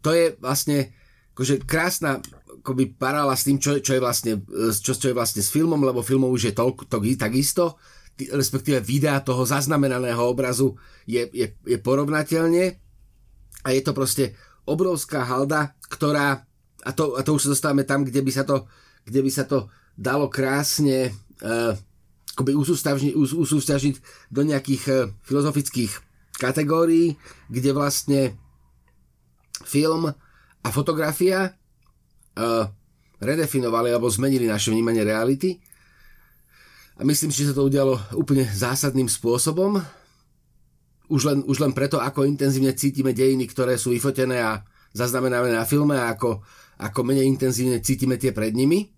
[0.02, 0.90] To je vlastne
[1.38, 2.18] akože krásna
[2.64, 4.32] akoby parála s tým, čo, čo, je vlastne,
[4.80, 7.76] čo, čo je vlastne s filmom, lebo filmov už je toľko, to, takisto,
[8.16, 12.64] respektíve videa toho zaznamenaného obrazu je, je, je porovnateľne
[13.62, 14.32] a je to proste
[14.64, 16.40] obrovská halda, ktorá,
[16.88, 18.64] a to, a to už sa dostávame tam, kde by sa to,
[19.04, 21.12] kde by sa to dalo krásne
[21.44, 21.76] uh,
[22.34, 24.02] akoby usústavni- us- usústažiť
[24.34, 26.02] do nejakých uh, filozofických
[26.34, 27.14] kategórií,
[27.46, 28.20] kde vlastne
[29.62, 30.10] film
[30.64, 31.54] a fotografia
[32.34, 32.66] uh,
[33.22, 35.62] redefinovali alebo zmenili naše vnímanie reality.
[36.98, 39.82] A myslím že sa to udialo úplne zásadným spôsobom.
[41.10, 44.62] Už len, už len preto, ako intenzívne cítime dejiny, ktoré sú vyfotené a
[44.94, 46.42] zaznamenané na filme a ako,
[46.80, 48.94] ako menej intenzívne cítime tie pred nimi.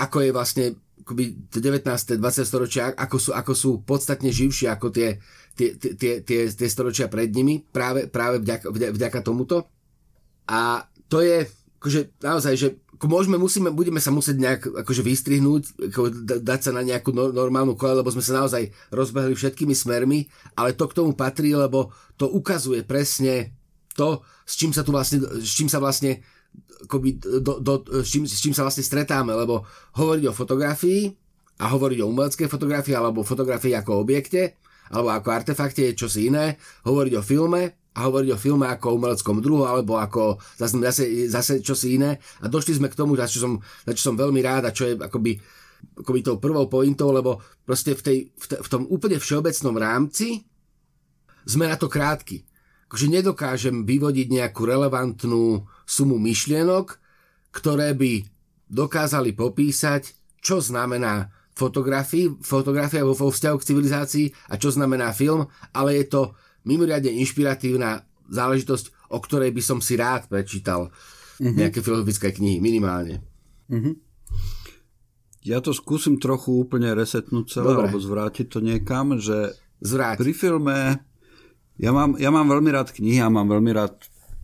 [0.00, 0.64] Ako je vlastne
[1.02, 2.20] akoby 19.
[2.20, 2.20] 20.
[2.44, 5.18] storočia, ako sú, ako sú podstatne živšie ako tie,
[5.58, 9.68] tie, tie, tie, tie, storočia pred nimi, práve, práve vďaka, vďaka tomuto.
[10.50, 11.46] A to je
[11.80, 12.68] akože naozaj, že
[13.08, 17.32] môžeme, musíme, budeme sa musieť nejak akože vystrihnúť, ako da- dať sa na nejakú no,
[17.32, 20.28] normálnu kole, lebo sme sa naozaj rozbehli všetkými smermi,
[20.60, 23.56] ale to k tomu patrí, lebo to ukazuje presne
[23.96, 26.20] to, s čím sa tu vlastne, s čím sa vlastne
[26.86, 31.12] akoby do, do, s, čím, s čím sa vlastne stretáme, lebo hovoriť o fotografii
[31.60, 34.56] a hovoriť o umeleckej fotografii alebo fotografii ako objekte
[34.90, 38.96] alebo ako artefakte je čosi iné, hovoriť o filme a hovoriť o filme ako o
[38.98, 43.30] umeleckom druhu alebo ako zase, zase, zase čosi iné a došli sme k tomu, za
[43.30, 43.52] čo som,
[43.86, 45.38] za čo som veľmi rád a čo je akoby,
[46.02, 50.42] akoby tou prvou pointou, lebo proste v, tej, v, te, v tom úplne všeobecnom rámci
[51.46, 52.42] sme na to krátky.
[52.90, 57.02] Akože nedokážem vyvodiť nejakú relevantnú sumu myšlienok,
[57.50, 58.22] ktoré by
[58.70, 66.06] dokázali popísať, čo znamená fotografia vo, vzťahu k civilizácii a čo znamená film, ale je
[66.08, 66.22] to
[66.64, 70.88] mimoriadne inšpiratívna záležitosť, o ktorej by som si rád prečítal
[71.42, 71.58] mm-hmm.
[71.58, 73.20] nejaké filozofické knihy, minimálne.
[75.42, 77.90] Ja to skúsim trochu úplne resetnúť celé, Dobre.
[77.90, 80.20] alebo zvrátiť to niekam, že Zvráť.
[80.20, 80.76] pri filme
[81.80, 83.96] ja mám, ja mám veľmi rád knihy a mám veľmi rád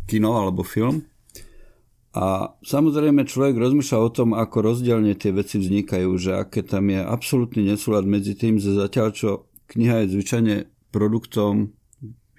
[0.09, 1.05] kino alebo film.
[2.17, 7.05] A samozrejme človek rozmýšľa o tom, ako rozdielne tie veci vznikajú, že aké tam je
[7.05, 9.31] absolútny nesúlad medzi tým, že zatiaľ čo
[9.69, 10.57] kniha je zvyčajne
[10.97, 11.77] produktom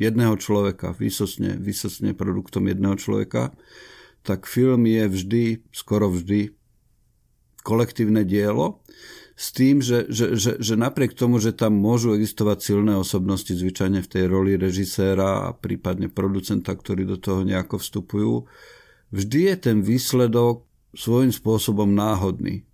[0.02, 3.54] jedného človeka, výsosne, výsosne produktom jedného človeka,
[4.26, 6.58] tak film je vždy, skoro vždy
[7.62, 8.82] kolektívne dielo
[9.38, 14.02] s tým, že, že, že, že napriek tomu, že tam môžu existovať silné osobnosti zvyčajne
[14.02, 18.50] v tej roli režiséra a prípadne producenta, ktorí do toho nejako vstupujú,
[19.13, 22.67] vždy je ten výsledok svojím spôsobom náhodný.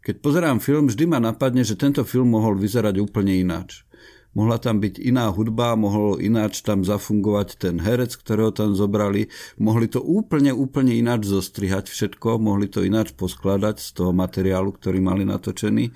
[0.00, 3.84] Keď pozerám film, vždy ma napadne, že tento film mohol vyzerať úplne ináč.
[4.30, 9.26] Mohla tam byť iná hudba, mohol ináč tam zafungovať ten herec, ktorého tam zobrali.
[9.58, 15.02] Mohli to úplne, úplne ináč zostrihať všetko, mohli to ináč poskladať z toho materiálu, ktorý
[15.02, 15.90] mali natočený.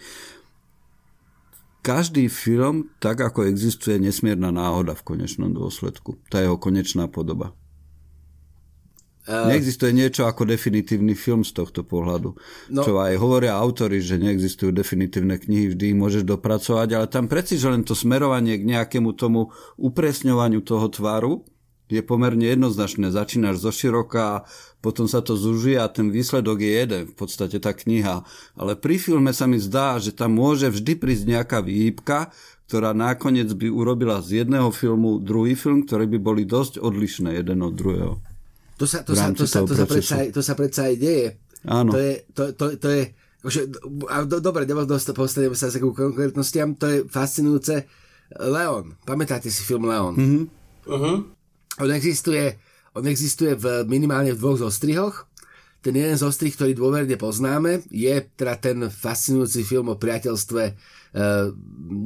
[1.85, 6.19] Každý film, tak ako existuje, je nesmierna náhoda v konečnom dôsledku.
[6.27, 7.55] Tá jeho konečná podoba.
[9.25, 12.37] Uh, Neexistuje niečo ako definitívny film z tohto pohľadu.
[12.69, 12.83] No.
[12.85, 17.57] Čo aj hovoria autory, že neexistujú definitívne knihy, vždy ich môžeš dopracovať, ale tam preci,
[17.57, 19.49] že len to smerovanie k nejakému tomu
[19.81, 21.41] upresňovaniu toho tvaru
[21.89, 23.13] je pomerne jednoznačné.
[23.13, 24.45] Začínaš zo široka,
[24.85, 28.25] potom sa to zuží a ten výsledok je jeden, v podstate tá kniha.
[28.57, 32.33] Ale pri filme sa mi zdá, že tam môže vždy prísť nejaká výhybka,
[32.69, 37.61] ktorá nakoniec by urobila z jedného filmu druhý film, ktoré by boli dosť odlišné jeden
[37.61, 38.34] od druhého.
[38.79, 41.27] To sa, to sa, to sa, to sa, predsa, aj, to sa predsa aj deje.
[41.65, 41.95] Áno.
[41.95, 43.03] To je, to, to, to je
[43.45, 43.61] akože,
[44.09, 44.65] a do, dobre,
[45.13, 47.85] postaneme sa k konkrétnostiam, to je fascinujúce.
[48.41, 50.17] Leon, pamätáte si film Leon?
[50.17, 50.45] Mm-hmm.
[50.89, 51.29] Uh-huh.
[51.85, 52.57] On existuje,
[52.97, 55.29] on existuje v, minimálne v dvoch zostrihoch.
[55.85, 60.73] Ten jeden zostrih, ktorý dôverne poznáme, je teda ten fascinujúci film o priateľstve e,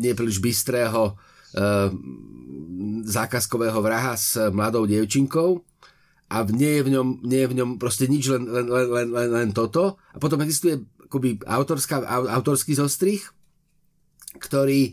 [0.02, 1.14] nepríliš bystrého
[1.54, 1.62] e,
[3.06, 5.62] zákazkového vraha s mladou dievčinkou
[6.28, 9.28] a nie je v ňom, nie je v ňom proste nič, len, len, len, len,
[9.32, 9.96] len, toto.
[10.12, 10.76] A potom existuje
[11.08, 12.04] akoby autorská,
[12.36, 13.24] autorský zostrih,
[14.36, 14.92] ktorý,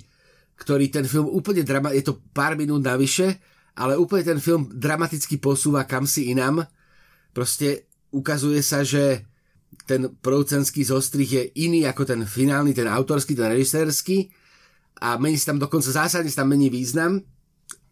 [0.56, 3.36] ktorý ten film úplne drama, je to pár minút navyše,
[3.76, 6.64] ale úplne ten film dramaticky posúva kam si inám.
[7.36, 9.28] Proste ukazuje sa, že
[9.84, 14.32] ten producentský zostrih je iný ako ten finálny, ten autorský, ten režisérsky
[15.04, 17.20] a mení sa tam dokonca zásadne sa tam mení význam.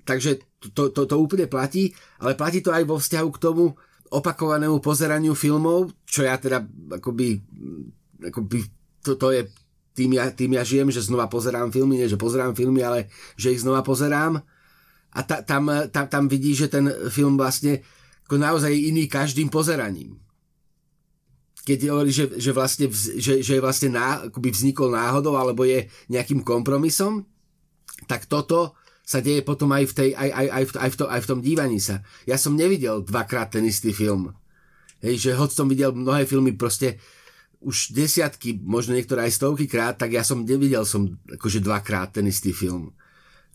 [0.04, 0.44] Takže
[0.76, 3.76] to, to, to úplne platí, ale platí to aj vo vzťahu k tomu
[4.14, 6.62] opakovanému pozeraniu filmov, čo ja teda
[7.00, 7.42] akoby,
[8.30, 8.58] akoby
[9.02, 9.42] to, to je
[9.94, 13.54] tým ja, tým ja žijem, že znova pozerám filmy, nie že pozerám filmy, ale že
[13.54, 14.42] ich znova pozerám
[15.14, 17.86] a ta, tam, tam, tam vidí, že ten film vlastne
[18.26, 20.18] ako naozaj iný každým pozeraním.
[21.64, 26.44] Keď hovorí, že, že, vlastne, že, že vlastne ná, akoby vznikol náhodou alebo je nejakým
[26.44, 27.24] kompromisom,
[28.10, 31.06] tak toto sa deje potom aj v, tej, aj, aj, aj, v, aj, v, to,
[31.12, 32.00] aj v tom dívaní sa.
[32.24, 34.32] Ja som nevidel dvakrát ten istý film.
[35.04, 37.04] Hej, že hoď som videl mnohé filmy proste
[37.60, 42.28] už desiatky, možno niektoré aj stovky krát, tak ja som nevidel som akože dvakrát ten
[42.28, 42.96] istý film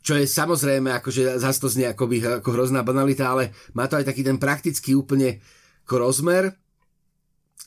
[0.08, 3.98] čo je samozrejme, akože zase to znie ako, by, ako hrozná banalita, ale má to
[3.98, 5.42] aj taký ten praktický úplne
[5.84, 6.54] ako rozmer.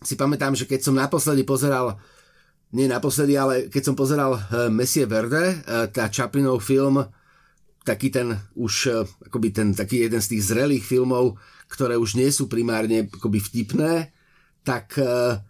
[0.02, 2.02] Si pamätám, že keď som naposledy pozeral,
[2.74, 7.04] nie naposledy, ale keď som pozeral uh, Messie Verde, uh, tá Chaplinov film,
[7.82, 11.38] taký ten už, uh, akoby ten taký jeden z tých zrelých filmov,
[11.72, 14.14] ktoré už nie sú primárne akoby vtipné,
[14.62, 15.42] tak uh,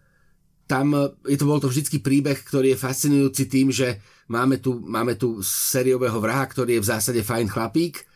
[0.72, 0.96] tam
[1.28, 4.00] je to, bol to vždycky príbeh, ktorý je fascinujúci tým, že
[4.32, 8.08] máme tu, máme tu sériového vraha, ktorý je v zásade fajn chlapík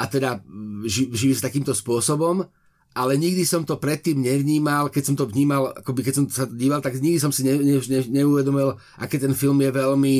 [0.00, 0.40] a teda
[0.88, 2.48] ži, živí s takýmto spôsobom,
[2.96, 6.80] ale nikdy som to predtým nevnímal, keď som to vnímal, akoby keď som sa díval,
[6.80, 10.14] tak nikdy som si ne, ne, ne, neuvedomil, aké ten film je veľmi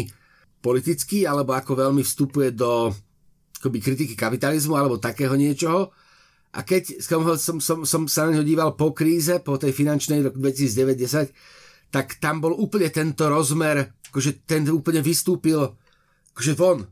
[0.60, 2.92] politický, alebo ako veľmi vstupuje do
[3.58, 5.90] akoby kritiky kapitalizmu, alebo takého niečoho.
[6.54, 10.24] A keď som, som, som, som sa na neho díval po kríze, po tej finančnej
[10.24, 11.34] roku 2009
[11.88, 15.72] tak tam bol úplne tento rozmer, akože ten úplne vystúpil
[16.38, 16.86] akože von.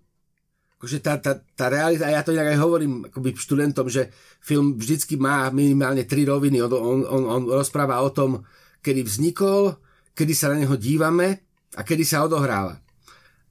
[0.77, 4.77] Akože tá, tá, tá realita, a ja to inak aj hovorím akoby študentom, že film
[4.77, 6.61] vždycky má minimálne tri roviny.
[6.67, 8.43] On, on, on, on rozpráva o tom,
[8.85, 9.79] kedy vznikol,
[10.13, 11.47] kedy sa na neho dívame
[11.79, 12.77] a kedy sa odohráva.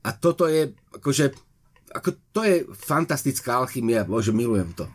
[0.06, 1.34] A toto je, akože,
[1.95, 4.86] ako, to je fantastická alchymia, bože, milujem to.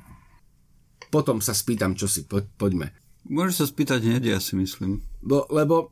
[1.08, 2.92] Potom sa spýtam, čo si, po, poďme.
[3.26, 5.02] Môžeš sa spýtať hneď, ja si myslím.
[5.24, 5.90] Bo, lebo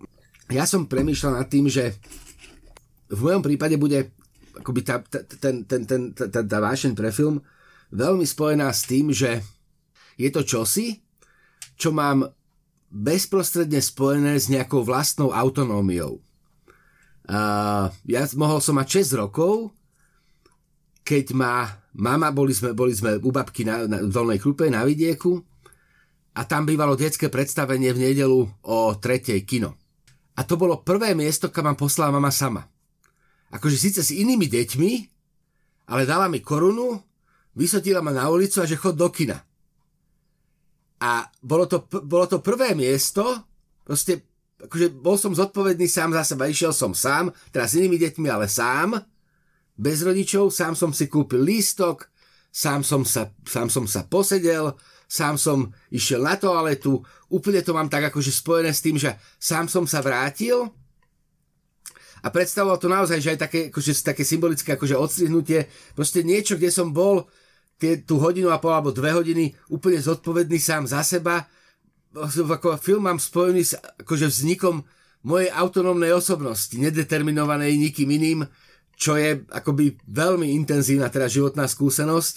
[0.52, 1.96] ja som premýšľal nad tým, že
[3.08, 4.12] v mojom prípade bude
[4.58, 7.40] akoby tá, tá, ten, ten, ten, tá, tá, tá vášeň pre film
[7.94, 9.40] veľmi spojená s tým, že
[10.18, 11.00] je to čosi,
[11.78, 12.26] čo mám
[12.90, 16.20] bezprostredne spojené s nejakou vlastnou autonómiou.
[17.28, 19.70] Uh, ja mohol som mať 6 rokov,
[21.08, 21.64] keď ma
[21.96, 25.40] mama, boli sme, boli sme u babky na, na v Dolnej Krupe na vidieku
[26.36, 29.72] a tam bývalo detské predstavenie v nedelu o tretej kino.
[30.36, 32.68] A to bolo prvé miesto, kam ma poslala mama sama.
[33.48, 34.90] Akože síce s inými deťmi,
[35.88, 37.00] ale dala mi korunu,
[37.56, 39.40] vysotila ma na ulicu a že chod do kina.
[41.00, 43.24] A bolo to, bolo to prvé miesto,
[43.80, 44.28] proste,
[44.60, 48.44] akože bol som zodpovedný sám za seba, išiel som sám, teraz s inými deťmi, ale
[48.44, 49.00] sám,
[49.78, 52.10] bez rodičov, sám som si kúpil lístok,
[52.50, 54.74] sám som sa, sám som sa posedel,
[55.06, 59.70] sám som išiel na toaletu, úplne to mám tak akože spojené s tým, že sám
[59.70, 60.68] som sa vrátil
[62.18, 66.74] a predstavovalo to naozaj, že aj také, akože, také symbolické akože odstrihnutie, proste niečo, kde
[66.74, 67.30] som bol
[67.78, 71.46] tie, tú hodinu a pol alebo dve hodiny úplne zodpovedný sám za seba,
[72.18, 74.82] ako film mám spojený s akože vznikom
[75.22, 78.40] mojej autonómnej osobnosti, nedeterminovanej nikým iným,
[78.98, 82.34] čo je akoby veľmi intenzívna teda životná skúsenosť.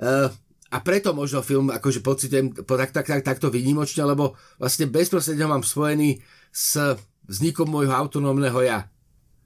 [0.00, 0.32] Uh,
[0.72, 5.60] a preto možno film akože pocitujem tak, tak, tak, takto výnimočne, lebo vlastne bezprostredne mám
[5.60, 6.80] spojený s
[7.28, 8.88] vznikom môjho autonómneho ja.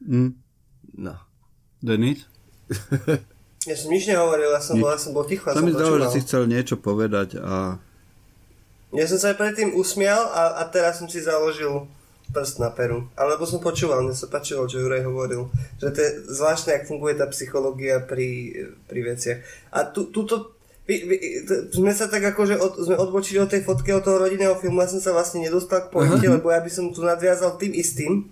[0.07, 0.39] Mm.
[0.95, 1.19] No.
[1.83, 2.25] Denis?
[3.67, 5.51] Ja som nič nehovoril, ja som, bol, ja som bol ticho.
[5.51, 7.83] Sa mi zdalo, že si chcel niečo povedať a...
[8.95, 11.91] Ja som sa aj predtým usmial a, a teraz som si založil
[12.33, 13.07] prst na peru.
[13.15, 15.51] Alebo som počúval, mne sa páčilo, čo Juraj hovoril.
[15.79, 18.53] Že to je zvláštne, ak funguje tá psychológia pri,
[18.87, 19.39] pri veciach.
[19.75, 21.17] A tu, tuto vy, vy,
[21.75, 24.87] sme sa tak akože od, sme odbočili od tej fotky od toho rodinného filmu, ja
[24.87, 28.31] som sa vlastne nedostal k pointe, lebo ja by som tu nadviazal tým istým,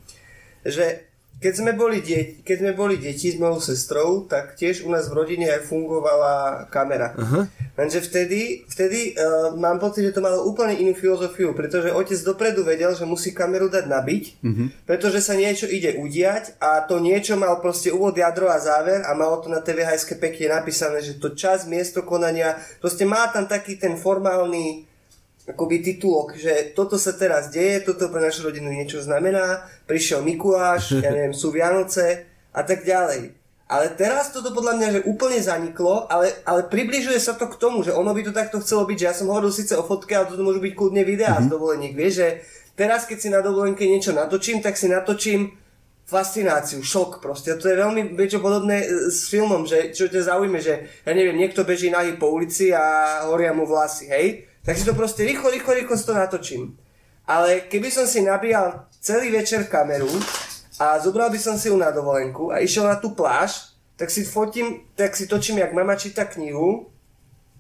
[0.63, 1.03] že
[1.45, 5.13] keď sme boli, deti, keď sme boli deti s mojou sestrou, tak tiež u nás
[5.13, 7.13] v rodine aj fungovala kamera.
[7.13, 7.45] Uh-huh.
[7.77, 12.65] Lenže vtedy, vtedy uh, mám pocit, že to malo úplne inú filozofiu, pretože otec dopredu
[12.65, 14.67] vedel, že musí kameru dať nabiť, uh-huh.
[14.89, 19.13] pretože sa niečo ide udiať a to niečo mal proste úvod, jadro a záver a
[19.13, 23.77] malo to na TVHSK pekne napísané, že to čas, miesto konania, proste má tam taký
[23.77, 24.94] ten formálny
[25.45, 31.05] akoby titulok, že toto sa teraz deje, toto pre našu rodinu niečo znamená, prišiel Mikuláš,
[31.05, 32.25] ja neviem, sú Vianoce
[32.57, 33.37] a tak ďalej.
[33.65, 37.81] Ale teraz toto podľa mňa, že úplne zaniklo, ale, ale približuje sa to k tomu,
[37.81, 40.29] že ono by to takto chcelo byť, že ja som hovoril síce o fotke, ale
[40.29, 41.49] toto môžu byť kľudne videá mm-hmm.
[41.49, 42.29] z dovoleniek, vieš, že
[42.77, 45.57] teraz keď si na dovolenke niečo natočím, tak si natočím
[46.05, 47.57] fascináciu, šok proste.
[47.57, 51.13] A to je veľmi niečo podobné e, s filmom, že čo ťa zaujíma, že ja
[51.17, 54.45] neviem, niekto beží nahý po ulici a horia mu vlasy, hej?
[54.65, 56.63] Tak si to proste rýchlo, rýchlo, rýchlo to natočím.
[57.29, 60.09] Ale keby som si nabíjal celý večer kameru
[60.81, 64.25] a zobral by som si ju na dovolenku a išiel na tú pláž, tak si
[64.25, 66.89] fotím, tak si točím, jak mama číta knihu,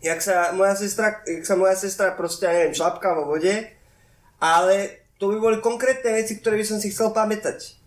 [0.04, 3.68] jak sa moja sestra, jak sa moja sestra proste, ja neviem, šlapká vo vode,
[4.40, 7.80] ale to by boli konkrétne veci, ktoré by som si chcel pamätať.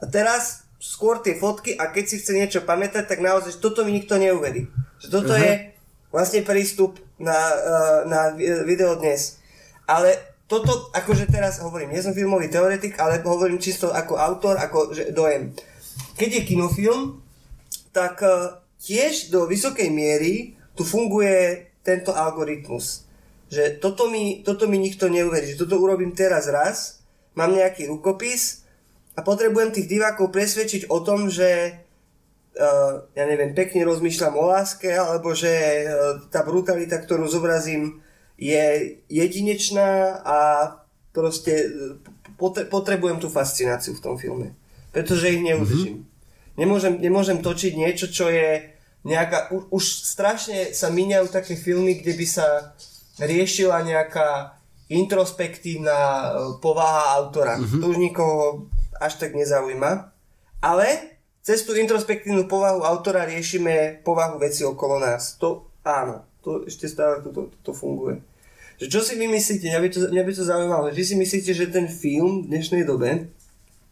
[0.00, 3.84] A teraz skôr tie fotky a keď si chce niečo pamätať, tak naozaj, že toto
[3.84, 4.66] mi nikto neuverí.
[4.98, 5.44] Že toto uh-huh.
[5.44, 5.52] je
[6.08, 8.20] vlastne prístup na, eh, na
[8.64, 9.38] video dnes.
[9.84, 10.16] Ale
[10.50, 15.14] toto, akože teraz hovorím, nie som filmový teoretik, ale hovorím čisto ako autor, ako že
[15.14, 15.54] dojem.
[16.18, 17.22] Keď je kinofilm,
[17.92, 23.04] tak eh, tiež do vysokej miery tu funguje tento algoritmus.
[23.50, 27.02] Že toto mi, toto mi nikto neuverí, že toto urobím teraz raz,
[27.34, 28.62] mám nejaký rukopis
[29.18, 31.82] a potrebujem tých divákov presvedčiť o tom, že
[32.56, 38.02] uh, ja neviem, pekne rozmýšľam o láske, alebo že uh, tá brutalita, ktorú zobrazím,
[38.40, 40.38] je jedinečná a
[41.12, 41.68] proste
[42.40, 44.56] potre- potrebujem tú fascináciu v tom filme.
[44.96, 46.02] Pretože ich neudržím.
[46.02, 46.56] Mm-hmm.
[46.56, 48.64] Nemôžem, nemôžem točiť niečo, čo je
[49.04, 49.52] nejaká...
[49.52, 52.46] U, už strašne sa míňajú také filmy, kde by sa
[53.20, 54.56] riešila nejaká
[54.88, 56.32] introspektívna
[56.64, 57.60] povaha autora.
[57.60, 57.80] Mm-hmm.
[57.80, 58.66] To už nikoho
[58.98, 60.16] až tak nezaujíma.
[60.64, 61.19] Ale
[61.50, 65.34] cez tú introspektívnu povahu autora riešime povahu veci okolo nás.
[65.42, 68.22] To áno, to ešte stále to, to, to funguje.
[68.78, 71.50] Že čo si vy myslíte, mňa by, to, mňa by to zaujímalo, že si myslíte,
[71.50, 73.34] že ten film v dnešnej dobe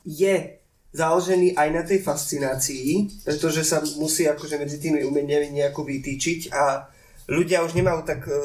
[0.07, 0.55] je
[0.94, 6.87] založený aj na tej fascinácii, pretože sa musí akože medzi tými umeniami nejako vytýčiť a
[7.27, 8.38] ľudia už nemajú tak uh,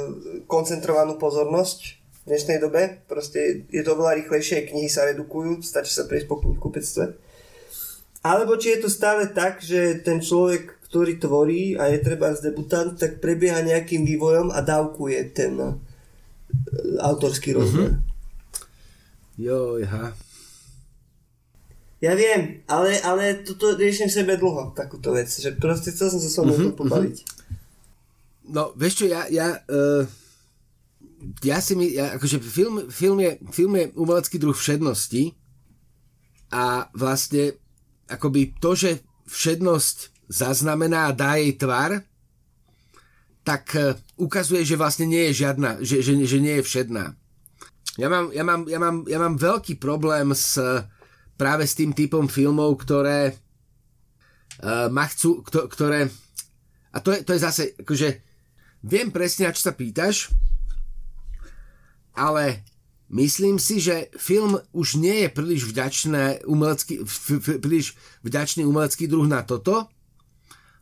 [0.49, 1.79] koncentrovanú pozornosť
[2.25, 3.05] v dnešnej dobe.
[3.05, 7.22] Proste je to oveľa rýchlejšie, knihy sa redukujú, stačí sa prejsť po knihkupectve.
[8.23, 12.47] Alebo či je to stále tak, že ten človek, ktorý tvorí a je treba z
[12.49, 15.75] debutant, tak prebieha nejakým vývojom a dávkuje ten uh,
[17.03, 17.57] autorský mhm.
[17.59, 17.91] rozmer.
[17.91, 18.11] Mm-hmm.
[19.43, 20.15] Jo, ja.
[22.03, 26.27] Ja viem, ale, ale toto riešim sebe dlho, takúto vec, že proste chcel som sa
[26.27, 27.15] s vami mm-hmm, pobaviť.
[28.51, 30.03] No, vieš čo, ja, ja, uh,
[31.43, 35.31] ja si mi, ja, akože film, film, je, film je umelecký druh všednosti
[36.51, 37.55] a vlastne
[38.09, 38.91] akoby to, že
[39.27, 42.03] všednosť zaznamená a dá jej tvar,
[43.43, 47.15] tak e, ukazuje, že vlastne nie je žiadna, že, že, že nie je všedná.
[47.99, 50.57] Ja mám, ja, mám, ja, mám, ja mám veľký problém s,
[51.37, 53.37] práve s tým typom filmov, ktoré
[54.65, 56.09] uh, ma chcú, ktoré
[56.93, 58.21] a to je, to je zase, akože
[58.85, 60.29] viem presne, na čo sa pýtaš,
[62.13, 62.61] ale
[63.13, 67.05] Myslím si, že film už nie je príliš vďačný umelecký,
[67.61, 67.93] príliš
[68.25, 69.85] vďačný umelecký druh na toto,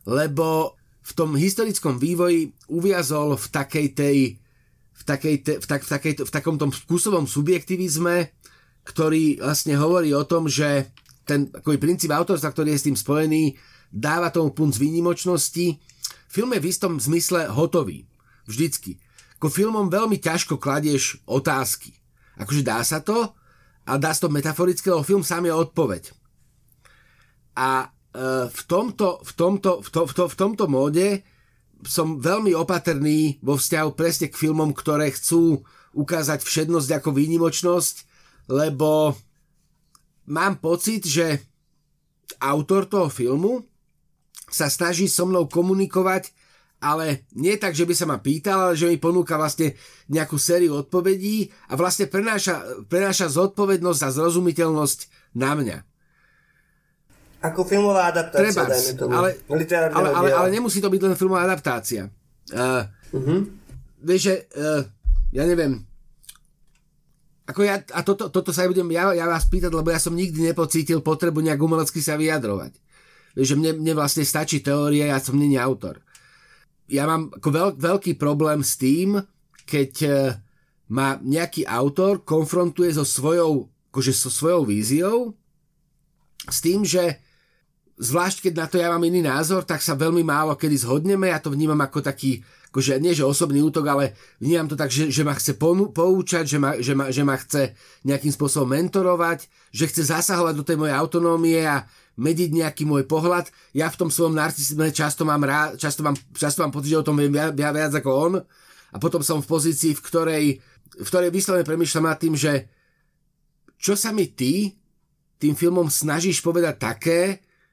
[0.08, 4.16] lebo v tom historickom vývoji uviazol v takej tej
[4.92, 8.32] v, takej v, tak, v, takej, v takom tom skúsovom subjektivizme,
[8.88, 10.88] ktorý vlastne hovorí o tom, že
[11.28, 13.60] ten akoby princíp autorstva, ktorý je s tým spojený,
[13.92, 15.76] dáva tomu punc výnimočnosti.
[16.32, 18.08] Film je v istom zmysle hotový.
[18.48, 18.96] Vždycky.
[19.36, 22.01] Ako filmom veľmi ťažko kladieš otázky.
[22.40, 23.32] Akože dá sa to,
[23.82, 26.02] a dá sa to metaforicky, lebo film sám je odpoveď.
[27.58, 31.26] A e, v, tomto, v, tomto, v, to, v, to, v tomto móde
[31.82, 37.94] som veľmi opatrný vo vzťahu presne k filmom, ktoré chcú ukázať všednosť ako výnimočnosť,
[38.54, 39.18] lebo
[40.30, 41.42] mám pocit, že
[42.38, 43.66] autor toho filmu
[44.46, 46.30] sa snaží so mnou komunikovať,
[46.82, 49.78] ale nie tak, že by sa ma pýtal, ale že mi ponúka vlastne
[50.10, 54.98] nejakú sériu odpovedí a vlastne prenáša, prenáša zodpovednosť a zrozumiteľnosť
[55.38, 55.78] na mňa.
[57.42, 59.10] Ako filmová adaptácia, Trebárs, dajme tomu.
[59.14, 59.28] Ale,
[59.94, 62.10] ale, ale, ale nemusí to byť len filmová adaptácia.
[62.50, 63.46] Uh, uh-huh.
[64.02, 64.82] Vieš, že uh,
[65.34, 65.82] ja neviem,
[67.46, 70.54] ako ja, a toto, toto sa budem ja, ja vás pýtať, lebo ja som nikdy
[70.54, 72.78] nepocítil potrebu nejak umelecky sa vyjadrovať.
[73.34, 75.98] Vieš, že mne, mne vlastne stačí teória, ja som není autor.
[76.92, 79.16] Ja mám ako veľ, veľký problém s tým,
[79.64, 80.12] keď uh,
[80.92, 85.32] ma nejaký autor konfrontuje so svojou, akože so svojou víziou,
[86.44, 87.16] s tým, že
[87.96, 91.38] zvlášť keď na to ja mám iný názor, tak sa veľmi málo kedy zhodneme, ja
[91.38, 92.42] to vnímam ako taký,
[92.74, 94.04] akože nie že osobný útok, ale
[94.42, 97.72] vnímam to tak, že, že ma chce poučať, že ma, že, ma, že ma chce
[98.02, 101.86] nejakým spôsobom mentorovať, že chce zasahovať do tej mojej autonómie a
[102.16, 103.48] mediť nejaký môj pohľad.
[103.72, 107.06] Ja v tom svojom narcisizme často mám, rád, často mám, často mám pocit, že o
[107.06, 108.32] tom viem viac, viac ako on
[108.92, 110.44] a potom som v pozícii, v ktorej,
[111.00, 112.68] v ktorej vyslovene premyšľam nad tým, že
[113.80, 114.76] čo sa mi ty
[115.42, 117.20] tým filmom snažíš povedať také,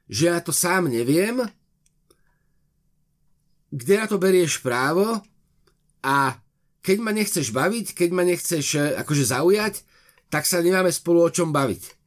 [0.10, 1.46] že ja to sám neviem,
[3.70, 5.22] kde na to berieš právo
[6.02, 6.40] a
[6.82, 9.86] keď ma nechceš baviť, keď ma nechceš e, akože zaujať,
[10.34, 11.99] tak sa nemáme spolu o čom baviť.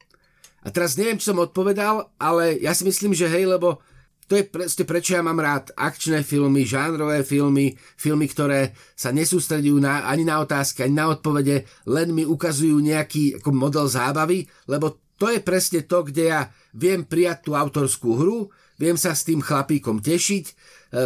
[0.62, 3.82] A teraz neviem, či som odpovedal, ale ja si myslím, že hej, lebo
[4.30, 9.76] to je proste prečo ja mám rád akčné filmy, žánrové filmy, filmy, ktoré sa nesústredujú
[9.82, 15.02] na, ani na otázky, ani na odpovede, len mi ukazujú nejaký ako model zábavy, lebo
[15.20, 18.38] to je presne to, kde ja viem prijať tú autorskú hru,
[18.80, 20.52] viem sa s tým chlapíkom tešiť, e,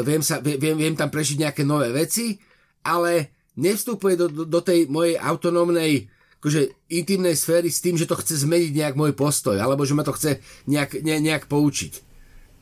[0.07, 2.39] viem, sa, viem, viem tam prežiť nejaké nové veci,
[2.87, 6.09] ale nevstupuje do, do tej mojej autonómnej
[6.41, 10.05] akože intimnej sféry s tým, že to chce zmeniť nejak môj postoj, alebo že ma
[10.05, 12.07] to chce nejak, ne, nejak poučiť.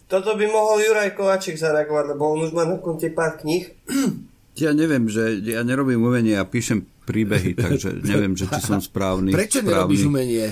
[0.09, 3.69] Toto by mohol Juraj Kovaček zareagovať, lebo on už má na konte pár kníh.
[4.55, 9.35] Ja neviem, že ja nerobím umenie, ja píšem príbehy, takže neviem, že či som správny.
[9.35, 9.71] Prečo správny.
[9.75, 10.47] nerobíš umenie?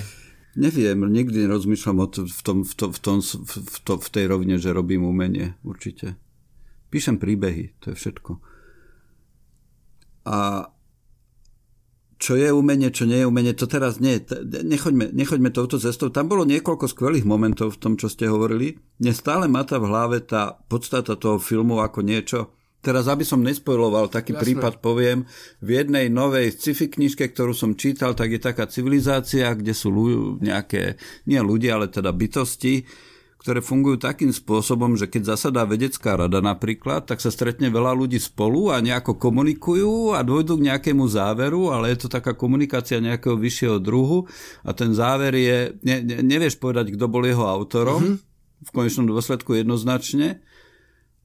[0.59, 4.25] Neviem, nikdy nerozmýšľam o to, v, tom, v, to, v, tom, v, to, v tej
[4.27, 6.19] rovine, že robím umenie, určite.
[6.91, 8.43] Píšem príbehy, to je všetko.
[10.27, 10.67] A
[12.23, 14.15] čo je umenie, čo nie je umenie, to teraz nie.
[14.63, 16.07] Nechoďme, nechoďme touto cestou.
[16.07, 18.79] Tam bolo niekoľko skvelých momentov v tom, čo ste hovorili.
[19.03, 24.11] Mne stále máta v hlave tá podstata toho filmu ako niečo, Teraz, aby som nespojloval,
[24.11, 24.43] taký Jasne.
[24.43, 25.23] prípad poviem.
[25.63, 30.35] V jednej novej sci-fi knižke, ktorú som čítal, tak je taká civilizácia, kde sú ľu-
[30.43, 32.83] nejaké, nie ľudia, ale teda bytosti,
[33.43, 38.15] ktoré fungujú takým spôsobom, že keď zasadá vedecká rada napríklad, tak sa stretne veľa ľudí
[38.15, 43.35] spolu a nejako komunikujú a dôjdu k nejakému záveru, ale je to taká komunikácia nejakého
[43.35, 44.31] vyššieho druhu
[44.63, 48.63] a ten záver je, ne, ne, nevieš povedať, kto bol jeho autorom, mm-hmm.
[48.63, 50.39] v konečnom dôsledku jednoznačne,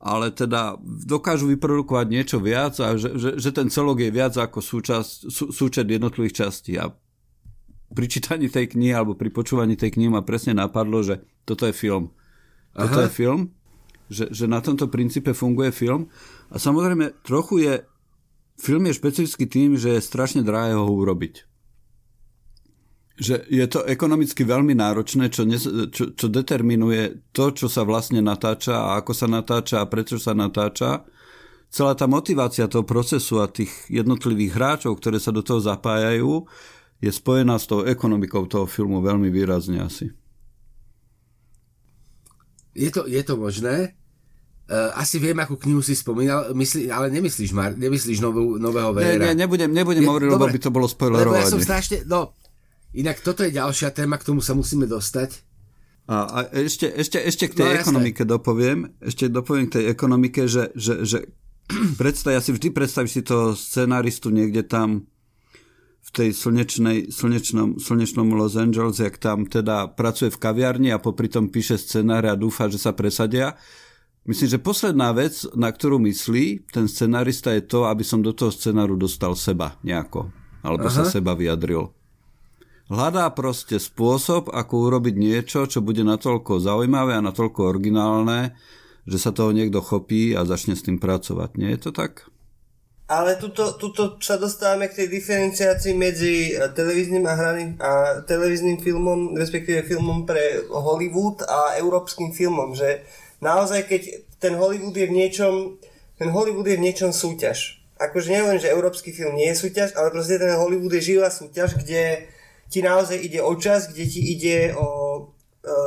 [0.03, 4.59] ale teda dokážu vyprodukovať niečo viac a že, že, že ten celok je viac ako
[4.59, 6.75] súčasť, sú, súčet jednotlivých častí.
[6.83, 6.91] A
[7.89, 11.73] pri čítaní tej knihy alebo pri počúvaní tej knihy ma presne napadlo, že toto je
[11.73, 12.13] film.
[12.77, 12.85] Aha.
[12.85, 13.41] Toto je film,
[14.13, 16.13] že, že na tomto princípe funguje film.
[16.53, 17.75] A samozrejme, trochu je,
[18.61, 21.49] film je špecifický tým, že je strašne drahé ho urobiť
[23.19, 25.59] že je to ekonomicky veľmi náročné, čo, ne,
[25.91, 30.39] čo, čo determinuje to, čo sa vlastne natáča a ako sa natáča a prečo sa
[30.39, 31.03] natáča.
[31.69, 36.47] Celá tá motivácia toho procesu a tých jednotlivých hráčov, ktoré sa do toho zapájajú,
[36.99, 40.11] je spojená s tou ekonomikou toho filmu veľmi výrazne asi.
[42.75, 43.95] Je to, je to možné?
[44.69, 49.17] Uh, asi viem, akú knihu si spomínal, myslí, ale nemyslíš, Mar, nemyslíš novú, nového Véra.
[49.17, 51.49] Nie, nie, nebudem, nebudem hovoriť, lebo by to bolo spoilerovanie.
[51.49, 52.37] Ja som strašne, no,
[52.97, 55.45] Inak toto je ďalšia téma, k tomu sa musíme dostať.
[56.09, 58.33] A, a ešte, ešte, ešte k tej no, ekonomike jasne.
[58.33, 61.19] dopoviem, ešte dopoviem k tej ekonomike, že, že, že
[62.01, 65.05] predstav, ja si vždy predstavím si toho scenáristu niekde tam
[66.09, 71.29] v tej slnečnej, slnečnom, slnečnom Los Angeles, jak tam teda pracuje v kaviarni a popri
[71.29, 73.61] tom píše scenáre a dúfa, že sa presadia.
[74.25, 78.49] Myslím, že posledná vec, na ktorú myslí ten scenárista je to, aby som do toho
[78.49, 80.33] scenáru dostal seba nejako.
[80.65, 80.97] Alebo Aha.
[80.97, 81.93] sa seba vyjadril.
[82.89, 88.57] Hľadá proste spôsob, ako urobiť niečo, čo bude natoľko zaujímavé a natoľko originálne,
[89.05, 91.61] že sa toho niekto chopí a začne s tým pracovať.
[91.61, 92.33] Nie je to tak?
[93.09, 97.91] Ale tuto, tuto sa dostávame k tej diferenciácii medzi eh, televíznym a, hraným, a
[98.29, 103.09] televíznym filmom, respektíve filmom pre Hollywood a európskym filmom, že
[103.41, 104.03] naozaj keď
[104.37, 105.55] ten Hollywood je v niečom,
[106.21, 107.81] ten Hollywood je v niečom súťaž.
[107.97, 111.81] Akože neviem, že európsky film nie je súťaž, ale proste ten Hollywood je živá súťaž,
[111.81, 112.29] kde
[112.69, 114.89] ti naozaj ide o čas, kde ti ide o, o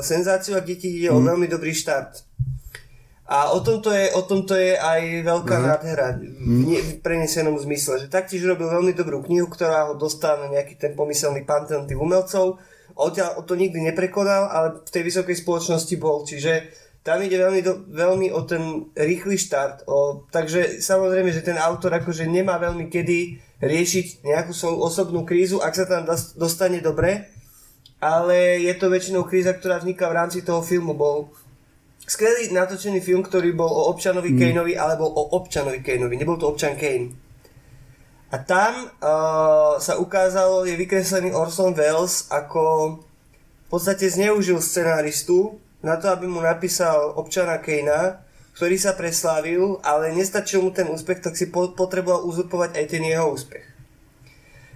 [0.01, 1.15] senzáciu a kde ti ide mm.
[1.15, 1.27] o mhm.
[1.29, 2.25] veľmi dobrý štart.
[3.31, 5.69] A o tomto je, o tomto je aj veľká uh-huh.
[5.71, 10.75] nádhera v prenesenom zmysle, že taktiež robil veľmi dobrú knihu, ktorá ho dostala na nejaký
[10.75, 12.59] ten pomyselný panteón tých umelcov.
[12.91, 16.75] Odtiaľ to nikdy neprekonal, ale v tej vysokej spoločnosti bol, čiže
[17.07, 19.87] tam ide veľmi, do, veľmi o ten rýchly štart.
[19.87, 25.63] O, takže samozrejme, že ten autor akože nemá veľmi kedy riešiť nejakú svoju osobnú krízu,
[25.63, 26.03] ak sa tam
[26.35, 27.31] dostane dobre,
[28.01, 30.97] ale je to väčšinou kríza, ktorá vzniká v rámci toho filmu.
[30.97, 31.29] Bol
[32.11, 34.39] skvelý natočený film, ktorý bol o občanovi mm.
[34.39, 37.15] Kaneovi, alebo o občanovi Kaneovi, nebol to občan Kane.
[38.31, 42.95] A tam uh, sa ukázalo, je vykreslený Orson Welles ako
[43.67, 48.23] v podstate zneužil scenáristu na to, aby mu napísal občana Kanea,
[48.55, 53.03] ktorý sa preslávil, ale nestačil mu ten úspech, tak si po- potreboval uzurpovať aj ten
[53.03, 53.63] jeho úspech.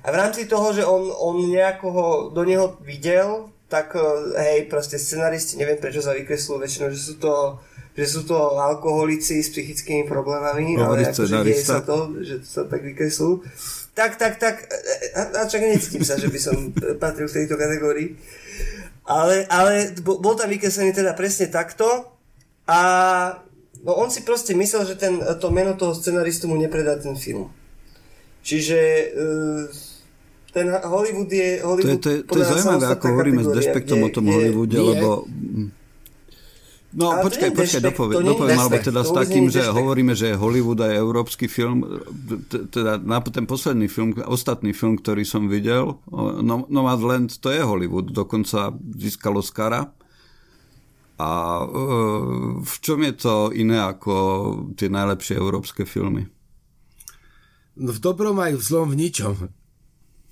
[0.04, 4.08] A v rámci toho, že on, on nejako ho, do neho videl, tak eh,
[4.40, 7.34] hej, proste scenaristi, neviem prečo sa vykresľujú väčšinou, že sú to
[7.96, 12.84] že sú to alkoholici s psychickými problémami, ale akože deje sa to, že sa tak
[12.84, 13.40] vykreslú.
[13.96, 17.56] Tak, tak, tak, eh, a, a čak necítim sa, že by som patril v tejto
[17.56, 18.20] kategórii.
[19.08, 21.88] Ale, ale bol tam vykreslený teda presne takto
[22.68, 22.80] a
[23.80, 27.48] no on si proste myslel, že ten, to meno toho scenaristu mu nepredá ten film.
[28.44, 28.80] Čiže
[29.16, 29.64] uh,
[30.56, 31.60] ten Hollywood je...
[31.60, 34.78] Hollywood, to je, to je, to je zaujímavé, ako hovoríme s Dešpektom o tom Hollywoode,
[34.80, 35.28] lebo...
[36.96, 39.76] No ale počkaj, počkaj, dopoviem, dopoviem alebo teda s takým, že dešpekt.
[39.76, 41.84] hovoríme, že Hollywood je európsky film,
[42.72, 46.00] teda na ten posledný film, ostatný film, ktorý som videl,
[46.40, 49.92] no, Nomadland, to je Hollywood, dokonca získal Oscara.
[51.20, 51.32] A
[51.64, 51.68] e,
[52.64, 54.16] v čom je to iné ako
[54.80, 56.28] tie najlepšie európske filmy?
[57.76, 59.52] No v dobrom aj v zlom v ničom.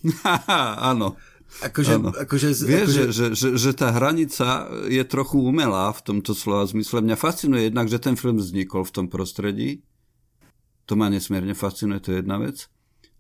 [0.92, 1.16] Áno.
[1.62, 3.04] Akože, akože, Vieš, akože...
[3.14, 7.06] Že, že, že tá hranica je trochu umelá v tomto slova zmysle.
[7.06, 9.86] Mňa fascinuje jednak, že ten film vznikol v tom prostredí.
[10.90, 12.68] To ma nesmierne fascinuje, to je jedna vec.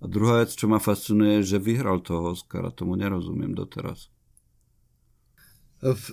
[0.03, 2.73] A druhá vec, čo ma fascinuje, je, že vyhral toho Oscara.
[2.73, 4.11] Tomu nerozumiem doteraz.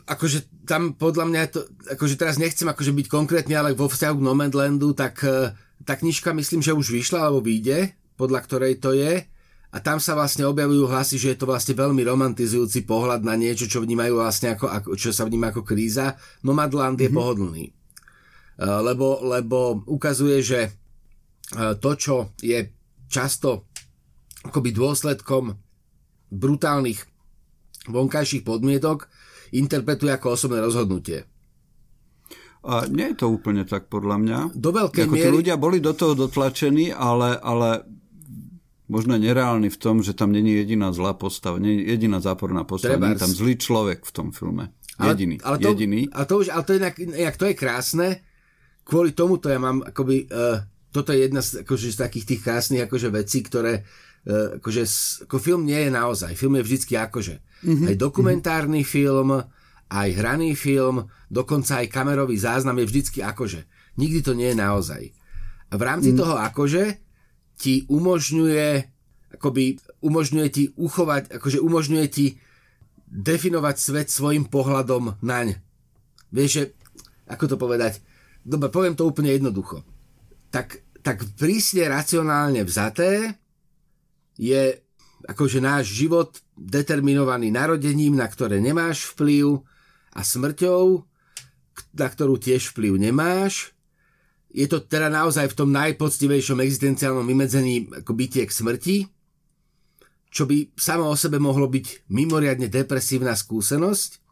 [0.06, 1.62] Akože tam podľa mňa to,
[1.94, 5.54] akože teraz nechcem akože byť konkrétny, ale vo vzťahu k Nomadlandu, tak eh,
[5.86, 9.30] tá knižka myslím, že už vyšla alebo vyjde, podľa ktorej to je
[9.70, 13.70] a tam sa vlastne objavujú hlasy, že je to vlastne veľmi romantizujúci pohľad na niečo,
[13.70, 16.18] čo vnímajú vlastne ako, ako čo sa vníma ako kríza.
[16.42, 17.14] Nomadland je mm-hmm.
[17.14, 17.64] pohodlný.
[17.70, 17.72] E,
[18.66, 20.70] lebo, lebo ukazuje, že e,
[21.78, 22.66] to, čo je
[23.06, 23.70] často
[24.42, 25.54] akoby dôsledkom
[26.34, 27.06] brutálnych
[27.86, 29.06] vonkajších podmietok,
[29.54, 31.30] interpretuje ako osobné rozhodnutie.
[32.60, 34.38] A nie je to úplne tak, podľa mňa.
[34.52, 35.32] Do veľkej ako miery...
[35.32, 37.99] ľudia boli do toho dotlačení, ale, ale
[38.90, 43.14] možno nereálny v tom, že tam není jediná zlá postava, nie jediná záporná postava, nie
[43.14, 44.74] je tam zlý človek v tom filme.
[44.98, 45.38] Jediný.
[45.40, 46.00] Ale, ale to, jediný.
[46.10, 48.08] Ale to už, ale to, inak, inak to je krásne,
[48.84, 50.60] kvôli tomuto ja mám akoby, uh,
[50.90, 54.82] toto je jedna z, akože, z takých tých krásnych akože vecí, ktoré uh, akože,
[55.24, 57.40] ako film nie je naozaj, film je vždycky akože.
[57.64, 57.86] Mm-hmm.
[57.88, 58.92] Aj dokumentárny mm-hmm.
[58.92, 59.30] film,
[59.90, 63.64] aj hraný film, dokonca aj kamerový záznam je vždycky akože.
[63.96, 65.02] Nikdy to nie je naozaj.
[65.70, 66.18] A v rámci mm.
[66.18, 66.82] toho akože
[67.60, 68.88] ti umožňuje
[69.34, 72.26] akoby umožňuje ti uchovať, akože umožňuje ti
[73.10, 75.58] definovať svet svojim pohľadom naň.
[76.30, 76.64] Vieš, že,
[77.26, 78.02] ako to povedať,
[78.42, 79.82] dobre, poviem to úplne jednoducho.
[80.50, 83.34] Tak, tak prísne racionálne vzaté
[84.38, 84.78] je
[85.26, 89.62] akože náš život determinovaný narodením, na ktoré nemáš vplyv
[90.14, 91.06] a smrťou,
[91.98, 93.74] na ktorú tiež vplyv nemáš
[94.50, 98.96] je to teda naozaj v tom najpoctivejšom existenciálnom vymedzení ako bytie k smrti,
[100.30, 104.22] čo by samo o sebe mohlo byť mimoriadne depresívna skúsenosť.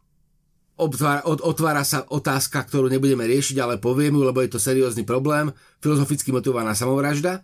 [0.79, 5.51] Otvára, otvára sa otázka, ktorú nebudeme riešiť, ale poviem ju, lebo je to seriózny problém,
[5.83, 7.43] filozoficky motivovaná samovražda.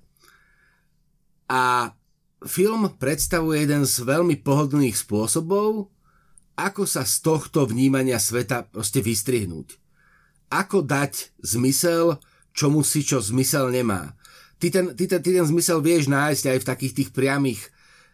[1.50, 1.90] A
[2.46, 5.90] film predstavuje jeden z veľmi pohodlných spôsobov,
[6.54, 9.74] ako sa z tohto vnímania sveta proste vystrihnúť.
[10.54, 12.22] Ako dať zmysel
[12.54, 14.14] čomu si čo zmysel nemá.
[14.62, 17.60] Ty ten, ty, ten, ty ten zmysel vieš nájsť aj v takých tých priamých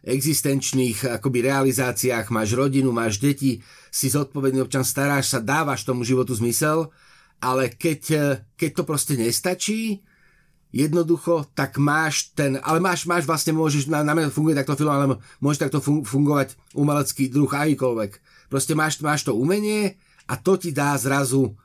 [0.01, 3.61] existenčných akoby realizáciách, máš rodinu, máš deti,
[3.93, 6.89] si zodpovedný občan, staráš sa, dávaš tomu životu zmysel,
[7.37, 8.03] ale keď,
[8.57, 10.01] keď to proste nestačí,
[10.73, 14.91] jednoducho, tak máš ten, ale máš, máš vlastne, môžeš, na, na mňa funguje takto film,
[14.91, 18.11] ale môže takto fungovať umelecký druh akýkoľvek.
[18.49, 19.99] Proste máš, máš to umenie
[20.31, 21.59] a to ti dá zrazu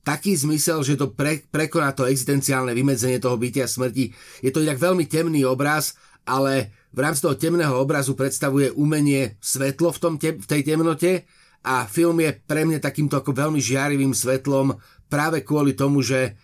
[0.00, 4.12] taký zmysel, že to pre, prekoná to existenciálne vymedzenie toho bytia smrti.
[4.40, 9.94] Je to inak veľmi temný obraz, ale v rámci toho temného obrazu predstavuje umenie svetlo
[9.94, 11.28] v, tom te, v tej temnote
[11.62, 14.74] a film je pre mňa takýmto ako veľmi žiarivým svetlom
[15.10, 16.34] práve kvôli tomu, že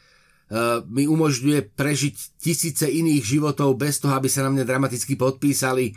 [0.87, 5.91] mi umožňuje prežiť tisíce iných životov bez toho, aby sa na mňa dramaticky podpísali.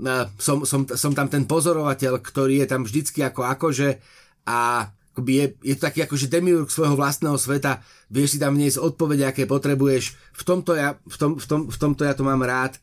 [0.00, 4.00] Uh, som, som, som tam ten pozorovateľ, ktorý je tam vždycky ako akože
[4.48, 8.80] a akoby je, je to taký akože demiurg svojho vlastného sveta, vieš si tam vniesť
[8.80, 10.16] odpovede, aké potrebuješ.
[10.32, 12.80] V tomto ja, v tom, v tom, v tomto ja to mám rád,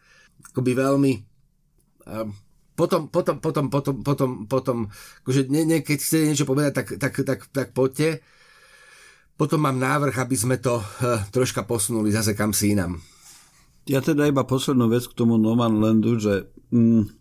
[0.53, 1.13] akoby veľmi.
[2.05, 2.37] Um,
[2.77, 4.77] potom, potom, potom, potom, potom, potom,
[5.25, 8.21] akože nie, nie, keď chcete niečo povedať, tak, tak, tak, tak poďte.
[9.33, 13.01] Potom mám návrh, aby sme to uh, troška posunuli zase kam si inám.
[13.89, 17.18] Ja teda iba poslednú vec k tomu No Landu, že mm,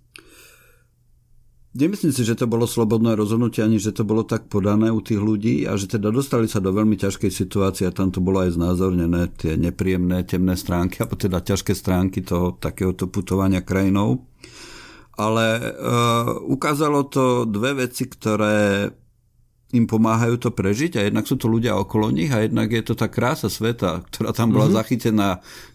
[1.77, 5.21] Nemyslím si, že to bolo slobodné rozhodnutie, ani že to bolo tak podané u tých
[5.21, 8.57] ľudí a že teda dostali sa do veľmi ťažkej situácie a tam to bolo aj
[8.57, 14.25] znázornené tie nepríjemné temné stránky, alebo teda ťažké stránky toho takéhoto putovania krajinou.
[15.21, 18.89] Ale uh, ukázalo to dve veci, ktoré
[19.77, 22.97] im pomáhajú to prežiť a jednak sú to ľudia okolo nich a jednak je to
[22.97, 24.79] tá krása sveta, ktorá tam bola mm-hmm.
[24.81, 25.29] zachytená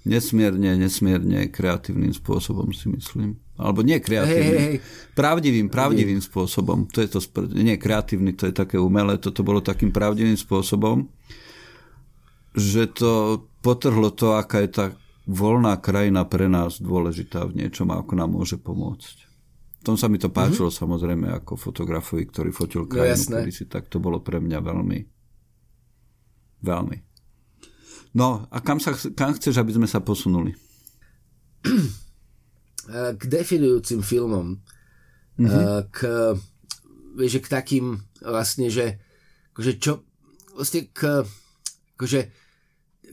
[0.10, 3.38] nesmierne, nesmierne kreatívnym spôsobom, si myslím.
[3.64, 5.16] Alebo nie kreatívnym, hey, hey.
[5.16, 6.28] pravdivým, pravdivým hey.
[6.28, 6.91] spôsobom.
[6.91, 7.20] To je to,
[7.55, 11.07] nie kreatívny, to je také umelé, toto bolo takým pravdivým spôsobom,
[12.51, 14.86] že to potrhlo to, aká je tá
[15.24, 19.32] voľná krajina pre nás dôležitá v niečom, ako nám môže pomôcť
[19.84, 20.80] tom sa mi to páčilo mm-hmm.
[20.80, 24.99] samozrejme ako fotografovi, ktorý fotil no, krajinu no, si, tak to bolo pre mňa veľmi
[26.64, 26.97] veľmi.
[28.16, 30.55] No a kam, sa, kam chceš, aby sme sa posunuli?
[32.92, 34.60] K definujúcim filmom.
[35.40, 35.90] Mm-hmm.
[35.90, 36.00] K,
[37.16, 37.86] vieš, k takým
[38.22, 39.00] vlastne, že
[39.54, 40.04] akože čo,
[40.58, 41.24] vlastne k,
[41.96, 42.22] akože,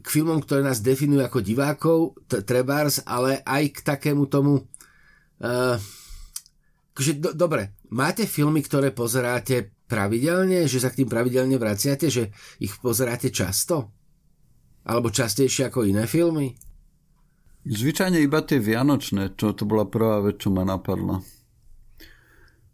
[0.01, 1.99] k filmom, ktoré nás definujú ako divákov,
[2.45, 4.65] trebárs, ale aj k takému tomu
[5.45, 5.77] uh,
[6.97, 12.31] akože do, dobre, máte filmy, ktoré pozeráte pravidelne, že sa k tým pravidelne vraciate, že
[12.63, 13.91] ich pozeráte často?
[14.85, 16.57] Alebo častejšie ako iné filmy?
[17.69, 21.21] Zvyčajne iba tie vianočné, čo to bola prvá vec, čo ma napadla.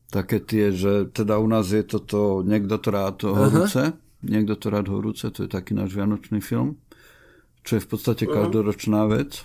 [0.07, 3.99] Také tie, že teda u nás je toto Niekto to rád horúce.
[4.22, 6.78] Niekto to rád horúce, to je taký náš vianočný film,
[7.66, 8.47] čo je v podstate uh-huh.
[8.47, 9.43] každoročná vec.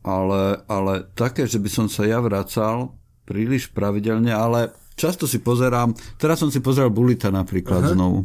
[0.00, 2.96] Ale, ale také, že by som sa ja vracal,
[3.28, 7.92] príliš pravidelne, ale často si pozerám, teraz som si pozeral Bulita napríklad Aha.
[7.92, 8.24] znovu,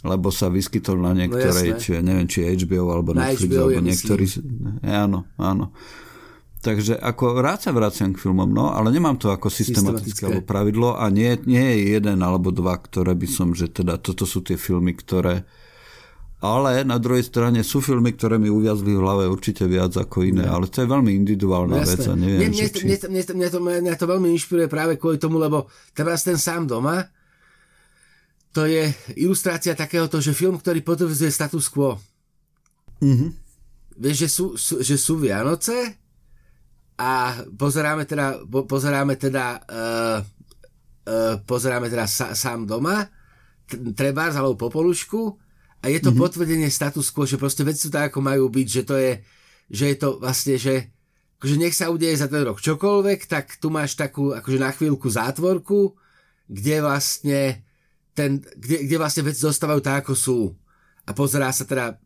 [0.00, 3.64] lebo sa vyskytol na no niektorej, no či, neviem, či HBO alebo na Netflix, HBO
[3.68, 4.24] alebo niektorý...
[4.88, 5.76] Áno, áno.
[6.60, 10.22] Takže ako rád sa vraciam k filmom, no, ale nemám to ako systematické, systematické.
[10.28, 14.28] alebo pravidlo a nie, nie je jeden alebo dva, ktoré by som, že teda toto
[14.28, 15.48] sú tie filmy, ktoré
[16.40, 20.48] ale na druhej strane sú filmy, ktoré mi uviazli v hlave určite viac ako iné,
[20.48, 20.56] no.
[20.56, 22.80] ale to je veľmi individuálna no, vec a neviem, mne, či...
[22.88, 26.64] mne, mne, mne, to, mne to veľmi inšpiruje práve kvôli tomu, lebo teraz ten sám
[26.64, 27.04] doma,
[28.50, 31.98] to je ilustrácia takéhoto, že film, ktorý potvrdzuje status quo.
[32.98, 33.30] Mm-hmm.
[34.00, 35.96] Vieš, že sú, sú, že sú Vianoce
[36.98, 40.18] a pozeráme teda, po, pozeráme teda uh,
[41.06, 43.06] uh, pozeráme teda sa, sám doma,
[43.94, 45.38] trebárs alebo popolušku
[45.80, 46.20] a je to mm-hmm.
[46.20, 49.12] potvrdenie status quo, že proste veci sú tak, ako majú byť, že to je,
[49.70, 50.90] že je to vlastne, že
[51.40, 55.08] akože nech sa udeje za ten rok čokoľvek, tak tu máš takú akože na chvíľku
[55.08, 55.96] zátvorku,
[56.50, 57.64] kde vlastne
[58.20, 60.40] ten, kde, kde vlastne veci zostávajú tak, ako sú.
[61.08, 61.96] A pozerá sa teda,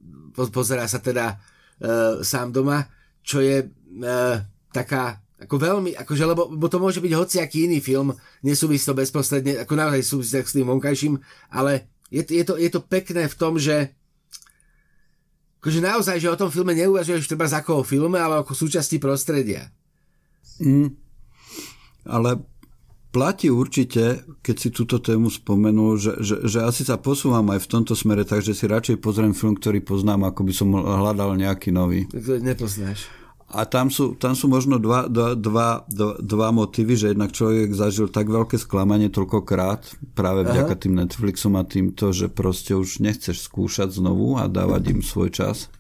[0.55, 2.87] pozerá sa teda uh, sám doma,
[3.27, 4.37] čo je uh,
[4.71, 9.61] taká ako veľmi, akože, lebo, lebo to môže byť hociaký iný film, nesúvisí to bezprostredne,
[9.61, 11.19] ako naozaj súvisí s tým vonkajším,
[11.53, 13.93] ale je, je, to, je to pekné v tom, že
[15.59, 19.69] akože naozaj, že o tom filme neuvažuješ treba ako o filme, ale ako súčasti prostredia.
[20.63, 20.95] Mm,
[22.07, 22.41] ale
[23.15, 27.71] platí určite, keď si túto tému spomenul, že, že, že asi sa posúvam aj v
[27.71, 32.11] tomto smere, takže si radšej pozriem film, ktorý poznám, ako by som hľadal nejaký nový.
[32.43, 33.07] Nepoznáš.
[33.55, 35.87] A tam sú, tam sú možno dva, dva, dva,
[36.19, 41.63] dva motívy, že jednak človek zažil tak veľké sklamanie toľkokrát práve vďaka tým Netflixom a
[41.63, 45.71] týmto, že proste už nechceš skúšať znovu a dávať im svoj čas.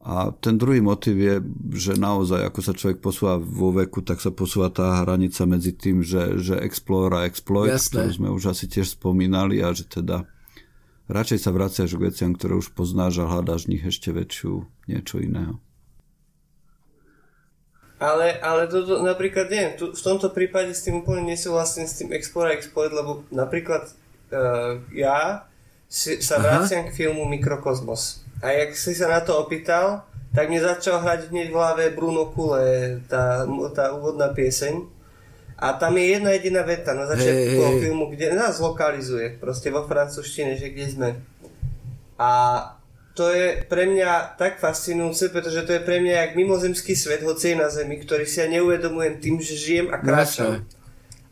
[0.00, 1.44] A ten druhý motiv je,
[1.76, 6.00] že naozaj ako sa človek posúva vo veku, tak sa posúva tá hranica medzi tým,
[6.00, 8.08] že, že explore a exploit, Jasné.
[8.08, 10.24] ktorú sme už asi tiež spomínali a že teda
[11.04, 15.20] radšej sa vraciaš k veciam, ktoré už poznáš a hľadáš v nich ešte väčšiu niečo
[15.20, 15.60] iného.
[18.00, 22.00] Ale, ale to, to, napríklad, neviem, tu, v tomto prípade s tým úplne nesúhlasím s
[22.00, 23.92] tým Explore a Exploit, lebo napríklad
[24.32, 25.44] uh, ja
[25.90, 28.22] si, sa vraciam k filmu Mikrokosmos.
[28.38, 32.30] A jak si sa na to opýtal, tak mi začal hrať hneď v hlave Bruno
[32.30, 33.42] Kule, tá,
[33.74, 34.86] tá úvodná pieseň.
[35.60, 37.80] A tam je jedna jediná veta na začiatku hey, hey.
[37.84, 41.10] filmu, kde nás lokalizuje, proste vo francúzštine, že kde sme.
[42.16, 42.30] A
[43.12, 47.52] to je pre mňa tak fascinujúce, pretože to je pre mňa jak mimozemský svet, hoci
[47.52, 50.64] je na Zemi, ktorý si ja neuvedomujem tým, že žijem a kráčam.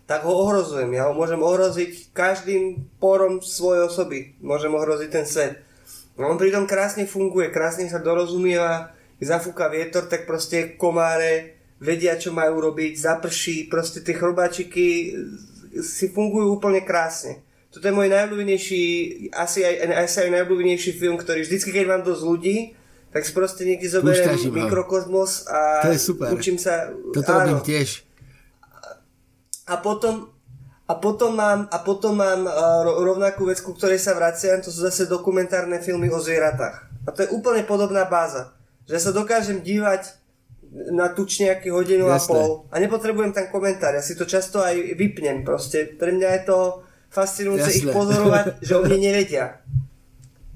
[0.09, 0.89] Tak ho ohrozujem.
[0.97, 4.41] Ja ho môžem ohroziť každým porom svojej osoby.
[4.41, 5.61] Môžem ohroziť ten svet.
[6.17, 12.35] No on pritom krásne funguje, krásne sa dorozumieva, zafúka vietor, tak proste komáre vedia, čo
[12.35, 15.15] majú robiť, zaprší, proste tie chrobáčiky
[15.79, 17.39] si fungujú úplne krásne.
[17.69, 18.83] Toto je môj najobľúbenejší,
[19.31, 19.75] asi aj,
[20.09, 22.57] asi aj najobľúbenejší film, ktorý vždycky, keď mám dosť ľudí,
[23.13, 26.35] tak si proste niekde zoberiem mikrokosmos a to je super.
[26.35, 26.91] učím sa...
[27.15, 27.39] Toto áno.
[27.45, 28.08] robím tiež.
[29.69, 30.33] A potom,
[30.89, 34.81] a potom mám, a potom mám uh, rovnakú vec, ku ktorej sa vraciam, to sú
[34.81, 36.89] zase dokumentárne filmy o zvieratách.
[37.05, 38.57] A to je úplne podobná báza.
[38.89, 40.17] Že sa dokážem dívať
[40.93, 42.17] na tučniaky hodinu Jasné.
[42.17, 45.97] a pol a nepotrebujem tam komentár, ja si to často aj vypnem proste.
[45.97, 46.59] Pre mňa je to
[47.09, 49.65] fascinujúce ich pozorovať, že oni nevedia.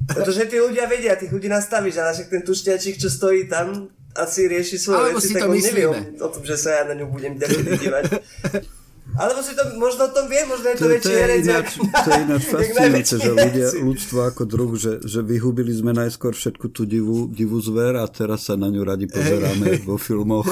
[0.02, 4.44] Pretože tí ľudia vedia, tých ľudí nastavíš, ale však ten tušťačík, čo stojí tam, asi
[4.44, 7.08] rieši svoje Alebo veci, tak on nevie o, o tom, že sa ja na ňu
[7.08, 8.04] budem dívať.
[9.12, 11.44] Alebo si to, možno o tom vie, možno je to, to väčší herec.
[11.76, 16.72] To je ináč fascinujúce, že ľudia, ľudstvo ako druh, že, že vyhubili sme najskôr všetku
[16.72, 20.48] tú divú, divú zver a teraz sa na ňu radi pozeráme vo filmoch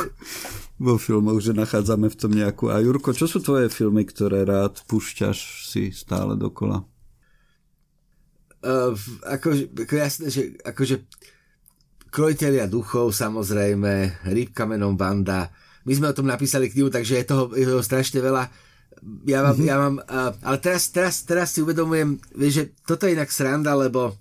[0.80, 2.72] vo filmoch, že nachádzame v tom nejakú...
[2.72, 6.88] A Jurko, čo sú tvoje filmy, ktoré rád púšťaš si stále dokola?
[8.64, 8.96] Uh,
[9.28, 11.04] ako, ako jasné, že akože
[12.10, 15.46] Krojiteľia duchov, samozrejme, Rýb kamenom Vanda.
[15.88, 18.52] My sme o tom napísali knihu, takže je toho, je toho strašne veľa.
[19.24, 19.68] Ja mám, mm-hmm.
[19.70, 23.72] ja mám uh, ale teraz, teraz, teraz si uvedomujem, vieš, že toto je inak sranda,
[23.72, 24.12] lebo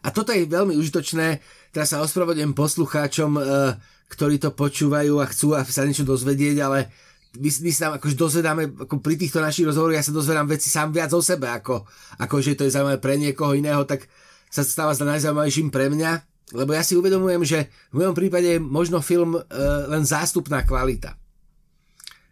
[0.00, 1.40] a toto je veľmi užitočné,
[1.72, 3.76] teraz sa ospravedlňujem poslucháčom, uh,
[4.12, 6.92] ktorí to počúvajú a chcú sa niečo dozvedieť, ale
[7.38, 10.90] my, my sa akože dozvedáme, ako pri týchto našich rozhovoroch ja sa dozvedám veci sám
[10.90, 11.86] viac o sebe, ako,
[12.18, 14.10] ako že to je zaujímavé pre niekoho iného, tak
[14.50, 16.10] sa stáva za najzaujímavejším pre mňa,
[16.50, 17.58] lebo ja si uvedomujem, že
[17.94, 19.42] v mojom prípade je možno film e,
[19.86, 21.14] len zástupná kvalita.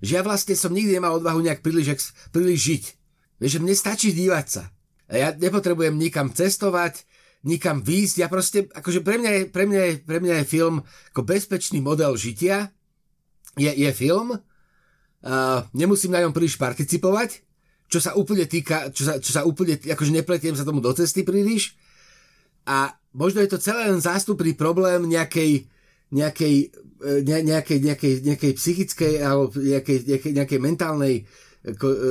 [0.02, 2.84] Že ja vlastne som nikdy nemal odvahu nejak príliš, príliš žiť.
[3.38, 4.64] Vieš, že mne stačí dívať sa.
[5.08, 7.06] A ja nepotrebujem nikam cestovať,
[7.46, 8.16] nikam výjsť.
[8.18, 10.82] Ja proste, akože pre mňa je, pre mňa je, pre mňa je film
[11.14, 12.74] ako bezpečný model žitia.
[13.54, 14.38] Je, je film.
[15.18, 17.42] Uh, nemusím na ňom príliš participovať,
[17.90, 21.26] čo sa úplne týka, čo sa, čo sa úplne, akože nepletiem sa tomu do cesty
[21.26, 21.74] príliš.
[22.68, 25.66] A možno je to celé len zástupný problém nejakej,
[26.14, 26.54] nejakej,
[27.02, 31.14] e, ne, nejakej, nejakej, nejakej psychickej alebo nejakej, nejakej, nejakej mentálnej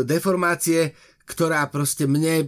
[0.04, 0.92] deformácie,
[1.28, 2.48] ktorá proste mne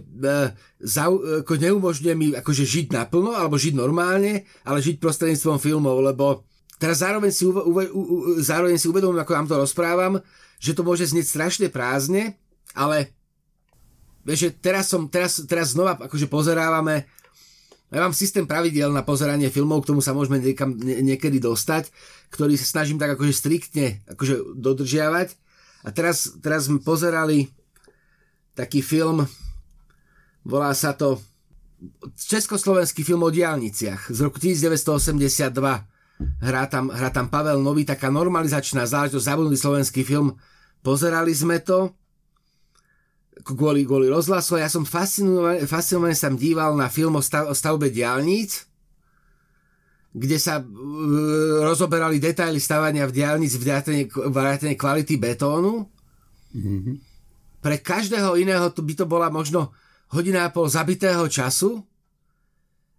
[0.80, 6.48] za, ako neumožňuje mi akože žiť naplno alebo žiť normálne, ale žiť prostredníctvom filmov, lebo
[6.80, 8.02] teraz zároveň si, uve, uve, u,
[8.40, 10.14] zároveň si uvedomujem, ako vám to rozprávam,
[10.56, 12.40] že to môže znieť strašne prázdne,
[12.72, 13.12] ale
[14.24, 17.04] vieš, teraz som, teraz, teraz znova akože pozerávame
[17.90, 21.90] ja mám systém pravidel na pozeranie filmov, k tomu sa môžeme niekam, nie, niekedy dostať,
[22.30, 25.34] ktorý sa snažím tak akože striktne akože dodržiavať.
[25.82, 27.50] A teraz, teraz sme pozerali
[28.54, 29.26] taký film,
[30.46, 31.18] volá sa to
[32.14, 35.50] Československý film o diálniciach z roku 1982.
[36.44, 40.36] Hrá tam, hrá tam Pavel Nový, taká normalizačná záležitosť, zabudnutý slovenský film.
[40.84, 41.96] Pozerali sme to
[43.42, 47.88] kvôli, kvôli rozhlasu ja som fascinovaný, fascinovaný sa díval na film o, stav, o stavbe
[47.92, 48.66] diálnic,
[50.10, 50.66] kde sa uh,
[51.62, 53.52] rozoberali detaily stavania v diálnic,
[54.30, 55.86] vrátane kvality betónu.
[56.50, 57.10] Mm-hmm
[57.60, 59.76] pre každého iného to by to bola možno
[60.10, 61.84] hodina a pol zabitého času.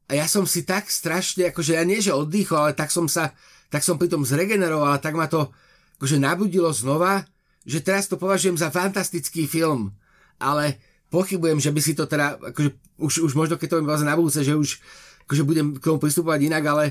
[0.07, 3.33] A ja som si tak strašne, akože ja nie že oddychol, ale tak som sa,
[3.73, 5.49] tak som pritom zregeneroval a tak ma to
[5.97, 7.25] akože nabudilo znova,
[7.65, 9.97] že teraz to považujem za fantastický film.
[10.41, 10.81] Ale
[11.13, 14.41] pochybujem, že by si to teda, akože už, už možno keď to mi na budúce,
[14.41, 14.81] že už
[15.29, 16.85] akože budem k tomu pristupovať inak, ale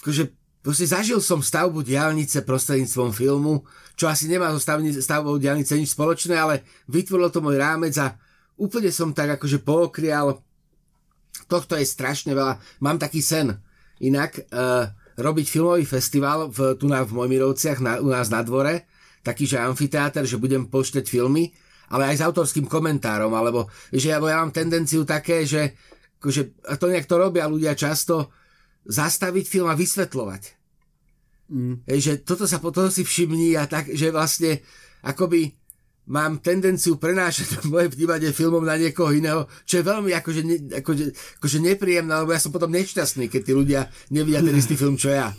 [0.00, 3.64] akože Proste zažil som stavbu diálnice prostredníctvom filmu,
[3.96, 4.60] čo asi nemá so
[5.00, 8.12] stavbou diálnice nič spoločné, ale vytvoril to môj rámec a
[8.60, 10.44] úplne som tak akože pookrial.
[11.48, 12.60] Tohto je strašne veľa.
[12.84, 13.56] Mám taký sen.
[14.04, 18.84] Inak uh, robiť filmový festival v, tu na, v Mojmirovciach na, u nás na dvore,
[19.24, 21.56] taký, že amfiteáter, že budem pošteť filmy,
[21.90, 25.74] ale aj s autorským komentárom, alebo že ja, ja mám tendenciu také, že
[26.22, 28.30] akože, a to nejak to robia ľudia často,
[28.86, 30.42] zastaviť film a vysvetľovať.
[31.50, 31.82] Mm.
[31.90, 34.62] Hej, že toto sa potom si všimní a tak, že vlastne
[35.02, 35.58] akoby
[36.10, 41.04] mám tendenciu prenášať moje vnímanie filmov na niekoho iného, čo je veľmi akože, ne, akože,
[41.42, 43.80] akože nepríjemné, lebo ja som potom nešťastný, keď tí ľudia
[44.14, 45.34] nevidia ten istý film, čo ja.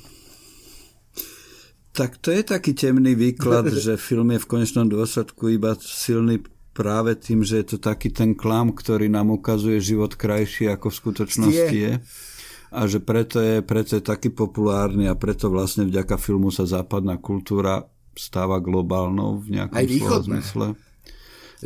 [1.91, 6.39] Tak to je taký temný výklad, že film je v konečnom dôsledku iba silný
[6.71, 10.99] práve tým, že je to taký ten klam, ktorý nám ukazuje život krajší ako v
[11.03, 11.91] skutočnosti je.
[11.91, 11.93] je
[12.71, 17.19] a že preto je, preto je taký populárny a preto vlastne vďaka filmu sa západná
[17.19, 17.83] kultúra
[18.15, 20.39] stáva globálnou v nejakom Aj východná.
[20.39, 20.67] zmysle.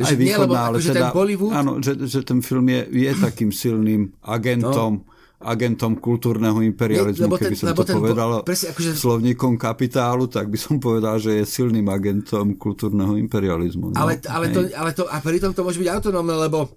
[0.02, 1.52] Aj východná, nie, lebo ale akože teda, ten Bollywood...
[1.54, 7.52] Áno, že, že ten film je, je takým silným agentom no agentom kultúrneho imperializmu, keby
[7.52, 8.96] ten, som to ten, povedal presne, akože...
[8.96, 13.92] slovníkom kapitálu, tak by som povedal, že je silným agentom kultúrneho imperializmu.
[13.92, 13.96] No?
[14.00, 16.72] Ale, ale, to, ale to, a pritom to môže byť autonómne, lebo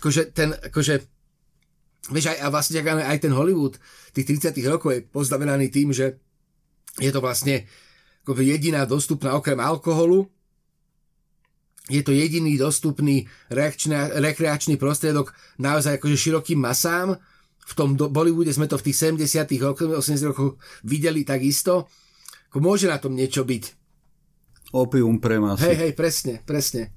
[0.00, 1.16] akože ten, akože
[2.06, 3.82] Vieš, aj, a vlastne aj ten Hollywood
[4.14, 6.22] tých 30 rokov je poznamenaný tým, že
[7.02, 7.66] je to vlastne
[8.24, 10.30] jediná dostupná okrem alkoholu,
[11.86, 15.30] je to jediný dostupný reakčný, rekreačný prostriedok
[15.62, 17.14] naozaj akože širokým masám.
[17.66, 21.90] V tom do, Bollywoode sme to v tých 70 rokoch, 80 rokoch videli takisto.
[22.56, 23.64] Môže na tom niečo byť.
[24.72, 25.68] Opium pre masy.
[25.68, 26.90] Hej, hej, presne, presne.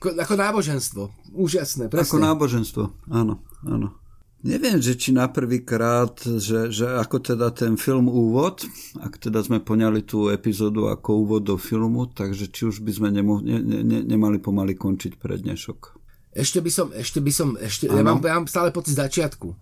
[0.00, 1.02] Ako, ako náboženstvo.
[1.36, 2.08] Úžasné, presne.
[2.08, 2.82] Ako náboženstvo,
[3.12, 4.00] áno, áno.
[4.40, 8.64] Neviem, že či na prvýkrát, že, že ako teda ten film úvod,
[8.96, 13.08] ak teda sme poňali tú epizódu ako úvod do filmu, takže či už by sme
[13.12, 16.00] nemo, ne, ne, nemali pomaly končiť pre dnešok.
[16.32, 19.52] Ešte by som, ešte by som, ešte, ja mám, ja mám stále pocit začiatku.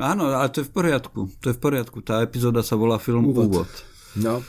[0.00, 2.02] Áno, ale to je v poriadku, to je v poriadku.
[2.02, 3.54] Tá epizóda sa volá film Úvod.
[3.54, 3.70] úvod.
[4.18, 4.42] No.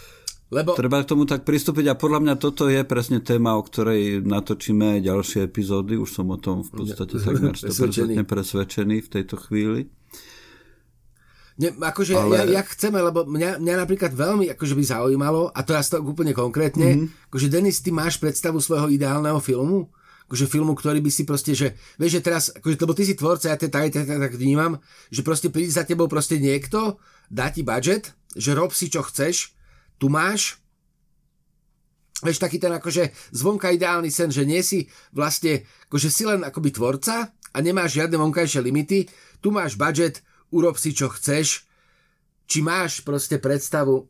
[0.54, 0.78] Lebo...
[0.78, 5.01] Treba k tomu tak pristúpiť a podľa mňa toto je presne téma, o ktorej natočíme
[5.01, 5.97] ďalšie epizódy.
[5.97, 9.89] Už som o tom v podstate takmer 100% presvedčený v tejto chvíli.
[11.54, 12.34] Ne, akože Ale...
[12.34, 16.01] ja, ja chceme, lebo mňa, mňa napríklad veľmi akože by zaujímalo, a to ja to
[16.01, 17.30] úplne konkrétne, mm-hmm.
[17.30, 19.89] akože Denis, ty máš predstavu svojho ideálneho filmu?
[20.24, 23.54] akože filmu, ktorý by si proste, že vieš, že teraz, akože, lebo ty si tvorca,
[23.54, 24.82] ja to tak, tak, tak vnímam,
[25.14, 26.97] že proste príde za tebou proste niekto,
[27.30, 29.54] dá ti budget, že rob si čo chceš
[29.98, 30.64] tu máš
[32.24, 36.72] Vieš, taký ten akože zvonka ideálny sen, že nie si vlastne, akože si len akoby
[36.72, 39.12] tvorca a nemáš žiadne vonkajšie limity,
[39.44, 41.68] tu máš budget, urob si čo chceš,
[42.48, 44.08] či máš proste predstavu?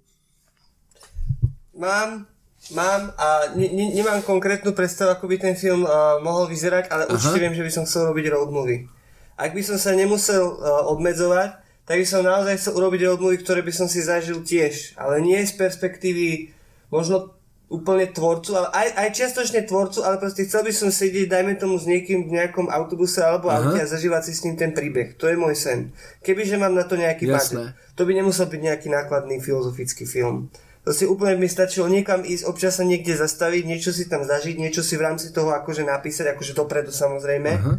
[1.74, 2.30] Mám,
[2.78, 7.10] mám a ne, ne, nemám konkrétnu predstavu, ako by ten film uh, mohol vyzerať, ale
[7.10, 7.18] Aha.
[7.18, 8.86] určite viem, že by som chcel robiť road movie.
[9.34, 13.44] Ak by som sa nemusel uh, obmedzovať, tak by som naozaj chcel urobiť road movie,
[13.44, 16.56] ktoré by som si zažil tiež, ale nie z perspektívy
[16.88, 17.36] možno
[17.74, 21.82] úplne tvorcu, ale aj, aj čiastočne tvorcu, ale proste chcel by som sedieť, dajme tomu
[21.82, 23.66] s niekým v nejakom autobuse alebo Aha.
[23.66, 25.18] aute a zažívať si s ním ten príbeh.
[25.18, 25.90] To je môj sen.
[26.22, 30.54] Kebyže mám na to nejaký budget, to by nemusel byť nejaký nákladný filozofický film.
[30.84, 34.60] To si úplne mi stačilo niekam ísť, občas sa niekde zastaviť, niečo si tam zažiť,
[34.60, 37.52] niečo si v rámci toho akože napísať, akože dopredu samozrejme.
[37.56, 37.74] Aha.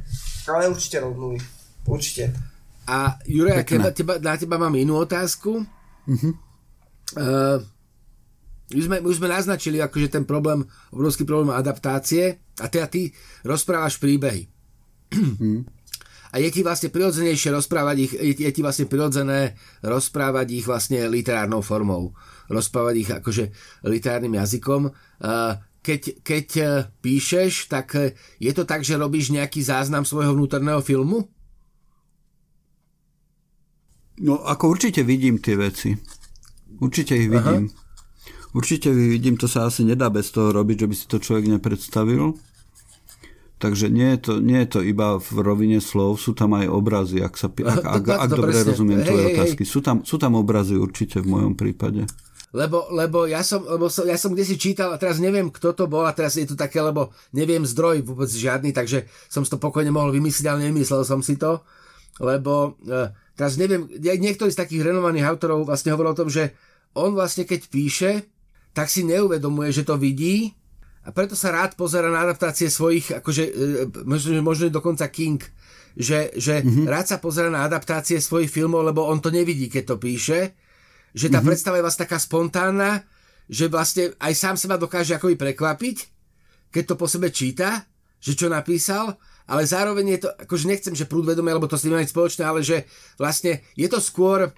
[0.48, 1.38] Ale určite movie.
[1.84, 2.53] Určite.
[2.84, 5.64] A Juraj, na teba, na teba mám inú otázku.
[6.04, 6.32] Uh-huh.
[7.16, 7.58] Uh,
[8.72, 13.12] my sme, my sme naznačili akože ten problém, obrovský problém adaptácie a teda ty
[13.44, 14.48] rozprávaš príbehy.
[15.16, 15.64] Uh-huh.
[16.34, 21.06] A je ti vlastne prirodzenejšie rozprávať ich, je, je ti vlastne prirodzené rozprávať ich vlastne
[21.08, 22.12] literárnou formou.
[22.52, 23.44] Rozprávať ich akože
[23.86, 24.92] literárnym jazykom.
[25.24, 26.48] Uh, keď, keď
[27.04, 27.92] píšeš, tak
[28.40, 31.28] je to tak, že robíš nejaký záznam svojho vnútorného filmu?
[34.22, 35.94] No ako určite vidím tie veci.
[36.78, 37.70] Určite ich vidím.
[37.70, 37.82] Aha.
[38.54, 41.50] Určite ich vidím, to sa asi nedá bez toho robiť, že by si to človek
[41.50, 42.38] nepredstavil.
[43.58, 47.22] Takže nie je, to, nie je to iba v rovine slov, sú tam aj obrazy,
[47.24, 48.68] ak, sa, ak, ak, ak, dobre presne.
[48.76, 49.62] rozumiem hej, tvoje hej, otázky.
[49.64, 52.04] Sú tam, sú tam obrazy určite v mojom prípade.
[52.54, 55.74] Lebo, lebo, ja som, lebo som, ja som kde si čítal a teraz neviem, kto
[55.74, 59.50] to bol a teraz je to také, lebo neviem zdroj vôbec žiadny, takže som si
[59.50, 61.66] to pokojne mohol vymyslieť, ale nemyslel som si to,
[62.22, 66.54] lebo uh, Teraz neviem, niektorý z takých renovaných autorov vlastne hovoril o tom, že
[66.94, 68.12] on vlastne keď píše,
[68.70, 70.54] tak si neuvedomuje, že to vidí
[71.04, 73.52] a preto sa rád pozera na adaptácie svojich, akože e,
[74.06, 75.42] možno, možno dokonca King,
[75.94, 76.86] že, že mm-hmm.
[76.88, 80.56] rád sa pozera na adaptácie svojich filmov, lebo on to nevidí, keď to píše,
[81.14, 81.46] že tá mm-hmm.
[81.46, 82.90] predstava je vlastne taká spontánna,
[83.46, 85.96] že vlastne aj sám seba dokáže akoby prekvapiť,
[86.72, 87.84] keď to po sebe číta,
[88.18, 91.84] že čo napísal ale zároveň je to, akože nechcem, že prúd vedomia, lebo to s
[91.84, 92.88] tým mať spoločné, ale že
[93.20, 94.48] vlastne je to skôr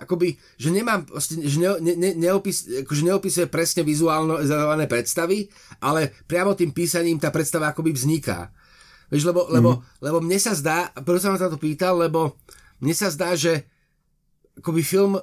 [0.00, 5.52] akoby, že nemám, že ne, ne, neopis, akože neopisuje presne vizuálne predstavy,
[5.84, 8.48] ale priamo tým písaním tá predstava akoby vzniká.
[9.12, 9.52] Vieš, lebo, mm.
[9.60, 9.70] lebo,
[10.00, 12.40] lebo mne sa zdá, preto som sa to pýtal, lebo
[12.80, 13.68] mne sa zdá, že
[14.56, 15.20] akoby film,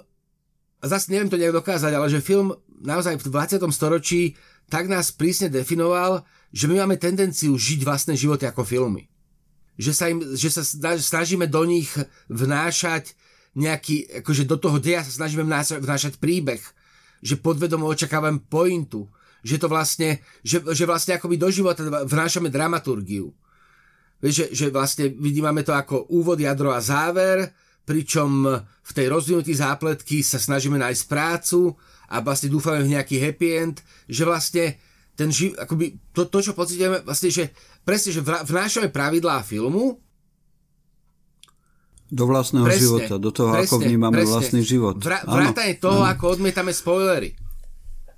[0.78, 2.53] a zase neviem to nejak dokázať, ale že film
[2.86, 3.65] naozaj v 20.
[3.74, 4.38] storočí
[4.68, 9.12] tak nás prísne definoval, že my máme tendenciu žiť vlastné životy ako filmy.
[9.78, 10.64] Že sa, im, že sa
[10.98, 11.91] snažíme do nich
[12.32, 13.14] vnášať
[13.58, 16.62] nejaký, akože do toho deja sa snažíme vnášať, príbeh,
[17.22, 19.10] že podvedomo očakávam pointu,
[19.41, 23.34] že to vlastne, že, že vlastne akoby do života vnášame dramaturgiu.
[24.18, 27.54] Vieš, že, že vlastne vidíme to ako úvod, jadro a záver,
[27.86, 31.78] pričom v tej rozvinutí zápletky sa snažíme nájsť prácu
[32.10, 33.78] a vlastne dúfame v nejaký happy end,
[34.10, 34.76] že vlastne
[35.18, 37.49] ten živ, akoby to, to, čo pocitujeme, vlastne, že
[37.82, 39.97] presne, že vnášame pravidlá filmu,
[42.07, 44.32] do vlastného presne, života, do toho, presne, ako vnímame presne.
[44.32, 44.95] vlastný život.
[45.03, 46.11] Vra, vrátane toho, áno.
[46.15, 47.36] ako odmietame spoilery.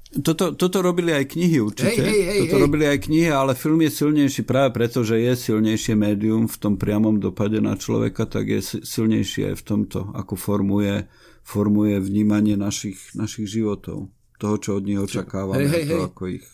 [0.10, 2.02] Toto, toto robili aj knihy určite.
[2.02, 2.64] Hej, hej, hej, toto hej.
[2.66, 6.82] robili aj knihy, ale film je silnejší práve preto, že je silnejšie médium v tom
[6.82, 11.06] priamom dopade na človeka, tak je silnejšie aj v tomto, ako formuje,
[11.46, 14.10] formuje vnímanie našich, našich životov.
[14.40, 16.06] Toho, čo od nich očakávame, hej, hej, to, hej.
[16.10, 16.46] ako ich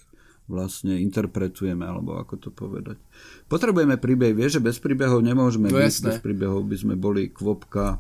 [0.45, 3.01] vlastne interpretujeme, alebo ako to povedať.
[3.49, 7.97] Potrebujeme príbeh, vieš, že bez príbehov nemôžeme no, byť, bez príbehov by sme boli kvopka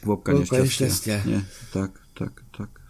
[0.00, 0.62] kvopka, nešťastia.
[0.64, 1.16] nešťastia.
[1.28, 1.40] Nie,
[1.74, 2.82] tak, tak, tak.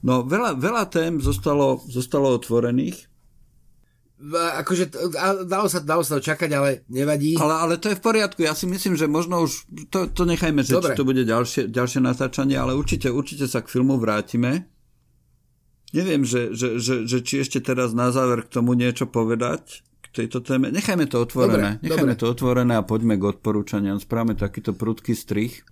[0.00, 3.08] No veľa, veľa tém zostalo, zostalo otvorených.
[4.60, 4.92] Akože
[5.48, 7.40] dalo sa, dalo sa to čakať, ale nevadí.
[7.40, 8.44] Ale, ale to je v poriadku.
[8.44, 12.04] Ja si myslím, že možno už to, to nechajme, že či to bude ďalšie, ďalšie
[12.04, 14.68] natáčanie, ale určite, určite sa k filmu vrátime.
[15.90, 20.06] Neviem, že, že, že, že či ešte teraz na záver k tomu niečo povedať k
[20.22, 20.70] tejto téme.
[20.70, 21.78] Nechajme to otvorené.
[21.78, 22.22] Dobre, Nechajme dobre.
[22.22, 23.98] to otvorené a poďme k odporúčaniam.
[23.98, 25.66] Správame takýto prudký strich.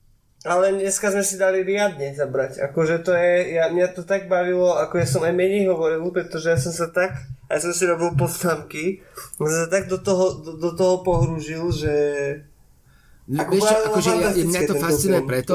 [0.46, 2.62] Ale dneska sme si dali riadne zabrať.
[2.70, 6.54] Akože to je, ja, mňa to tak bavilo, ako ja som aj menej hovoril, pretože
[6.54, 7.18] ja som sa tak,
[7.50, 9.02] ja som si robil poznámky,
[9.34, 11.94] som sa tak do toho, do, do toho pohrúžil, že...
[13.26, 15.54] No, vieš čo, akože ja, mňa to fascinuje preto,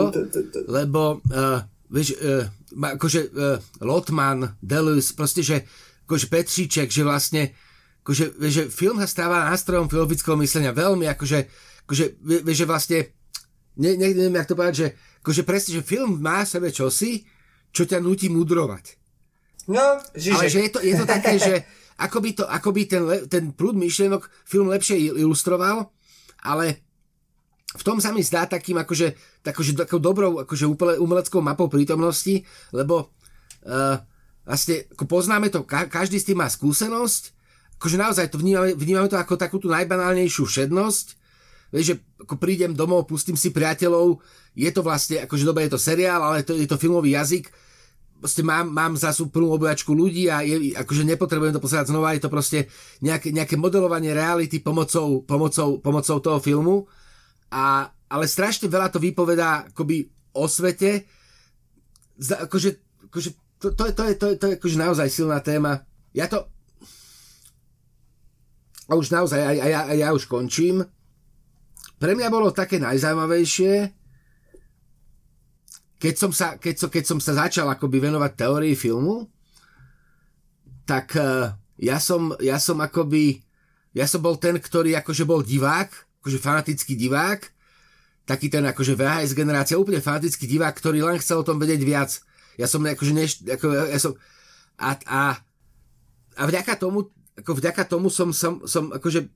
[0.68, 5.70] lebo uh, vieš, uh, akože uh, Lotman, Deleuze, proste, že
[6.10, 7.54] akože Petříček, že vlastne
[8.04, 11.40] akože, vieš, že film sa stáva nástrojom filozofického myslenia veľmi, akože,
[11.88, 12.06] akože
[12.44, 13.00] vieš, že vlastne
[13.80, 14.88] ne, ne, neviem, jak to povedať, že
[15.24, 17.24] akože presne, že film má v sebe čosi,
[17.72, 19.00] čo ťa nutí mudrovať.
[19.72, 20.36] No, žiže.
[20.36, 21.64] Ale že je to, je to také, že
[21.96, 25.88] akoby, to, akoby ten, ten prúd myšlienok film lepšie ilustroval,
[26.44, 26.84] ale
[27.74, 30.70] v tom sa mi zdá takým akože, akože takou dobrou akože
[31.02, 33.10] umeleckou mapou prítomnosti, lebo
[33.66, 33.98] uh,
[34.46, 37.24] vlastne ako poznáme to, ka, každý s tým má skúsenosť,
[37.82, 41.06] akože naozaj to vnímame, vnímame to ako takú tú najbanálnejšiu všednosť,
[41.74, 44.22] vieš, že ako prídem domov, pustím si priateľov,
[44.54, 47.50] je to vlastne, akože dobre je to seriál, ale to, je to filmový jazyk,
[48.24, 52.24] proste mám, mám zase plnú obojačku ľudí a je, akože nepotrebujem to pozerať znova, je
[52.24, 52.60] to proste
[53.04, 56.88] nejaké, nejaké modelovanie reality pomocou, pomocou, pomocou toho filmu,
[57.54, 61.06] a, ale strašne veľa to vypovedá akoby o svete,
[62.18, 62.70] za, akože,
[63.10, 63.30] akože
[63.62, 65.86] to, to, je, to, je, to, je, to je akože naozaj silná téma.
[66.18, 66.50] Ja to
[68.90, 70.84] a už naozaj, a ja, ja, ja už končím.
[71.98, 73.96] Pre mňa bolo také najzaujímavejšie,
[76.04, 79.32] keď som sa, keď som, keď som sa začal akoby venovať teórii filmu,
[80.84, 83.40] tak uh, ja som, ja som akoby,
[83.96, 87.52] ja som bol ten, ktorý akože bol divák, akože fanatický divák,
[88.24, 92.24] taký ten akože VHS generácia, úplne fanatický divák, ktorý len chcel o tom vedieť viac.
[92.56, 94.16] Ja som akože neš, ako, ja som,
[94.80, 95.22] a, a,
[96.40, 99.28] a vďaka tomu, ako vďaka tomu som, som, som akože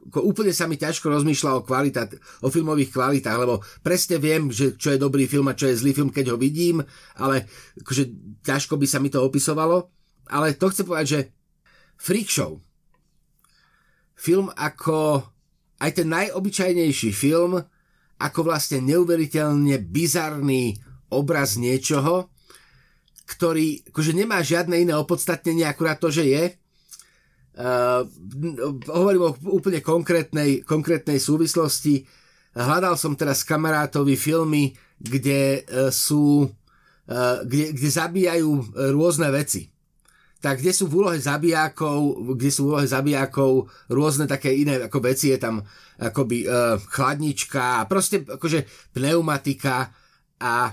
[0.00, 2.08] ako úplne sa mi ťažko rozmýšľa o, kvalitát,
[2.40, 5.92] o filmových kvalitách, lebo presne viem, že čo je dobrý film a čo je zlý
[5.92, 6.80] film, keď ho vidím,
[7.20, 7.44] ale
[7.84, 8.08] akože
[8.40, 9.92] ťažko by sa mi to opisovalo.
[10.32, 11.20] Ale to chcem povedať, že
[12.00, 12.64] Freak Show,
[14.16, 15.28] film ako
[15.80, 17.58] aj ten najobyčajnejší film,
[18.20, 20.76] ako vlastne neuveriteľne bizarný
[21.08, 22.28] obraz niečoho,
[23.24, 26.44] ktorý akože nemá žiadne iné opodstatnenie, akurát to, že je,
[27.50, 28.06] Uh,
[28.88, 32.06] hovorím o úplne konkrétnej, konkrétnej súvislosti.
[32.56, 38.48] Hľadal som teraz kamarátovi filmy, kde uh, sú uh, kde, kde zabíjajú
[38.94, 39.66] rôzne veci.
[40.40, 44.98] Tak kde sú v úlohe zabijákov, kde sú v úlohe zabijákov rôzne také iné ako
[45.04, 45.60] veci, je tam
[46.00, 48.64] akoby uh, chladnička proste akože
[48.96, 49.92] pneumatika
[50.40, 50.72] a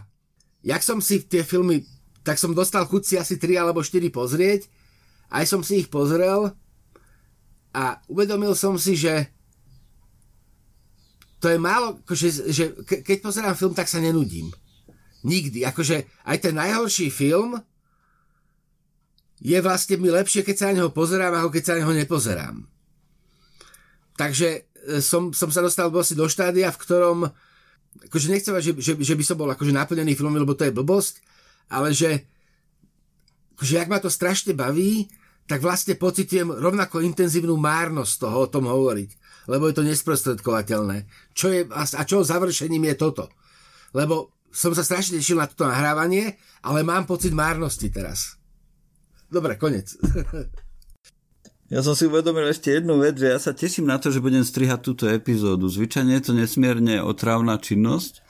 [0.63, 1.83] jak som si tie filmy,
[2.23, 4.71] tak som dostal chuť si asi 3 alebo 4 pozrieť,
[5.35, 6.55] aj som si ich pozrel
[7.75, 9.27] a uvedomil som si, že
[11.37, 14.49] to je málo, akože, že keď pozerám film, tak sa nenudím.
[15.21, 15.69] Nikdy.
[15.69, 17.61] Akože aj ten najhorší film
[19.37, 22.55] je vlastne mi lepšie, keď sa na neho pozerám, ako keď sa na neho nepozerám.
[24.17, 24.61] Takže e,
[24.99, 27.17] som, som sa dostal vlastne do štádia, v ktorom
[28.09, 31.21] akože nechcem, že, že, že by som bol akože naplnený filmom, lebo to je blbosť,
[31.69, 32.25] ale že
[33.57, 35.09] akože jak ma to strašne baví,
[35.47, 39.09] tak vlastne pocitujem rovnako intenzívnu márnosť toho o tom hovoriť.
[39.47, 41.07] Lebo je to nesprostredkovateľné.
[41.31, 43.31] Čo je, a čo završením je toto?
[43.95, 46.35] Lebo som sa strašne tešil na toto nahrávanie,
[46.67, 48.36] ale mám pocit márnosti teraz.
[49.31, 49.91] Dobre, konec.
[51.67, 54.39] Ja som si uvedomil ešte jednu vec, že ja sa teším na to, že budem
[54.39, 55.67] strihať túto epizódu.
[55.67, 58.23] Zvyčajne je to nesmierne otrávna činnosť,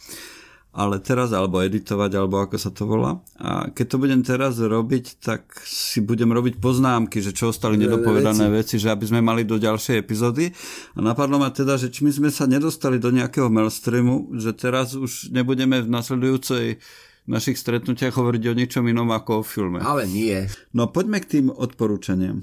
[0.73, 3.21] ale teraz, alebo editovať, alebo ako sa to volá.
[3.37, 8.49] A keď to budem teraz robiť, tak si budem robiť poznámky, že čo ostali nedopovedané
[8.49, 8.81] veci.
[8.81, 10.49] veci, že aby sme mali do ďalšej epizódy.
[10.97, 14.97] A napadlo ma teda, že či my sme sa nedostali do nejakého mailstreamu, že teraz
[14.97, 16.81] už nebudeme v nasledujúcej
[17.27, 19.83] našich stretnutiach hovoriť o ničom inom ako o filme.
[19.83, 20.47] Ale nie.
[20.71, 22.41] No poďme k tým odporúčaniam.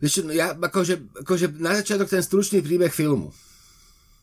[0.00, 3.32] Vieš, no ja, akože, akože na začiatok ten stručný príbeh filmu.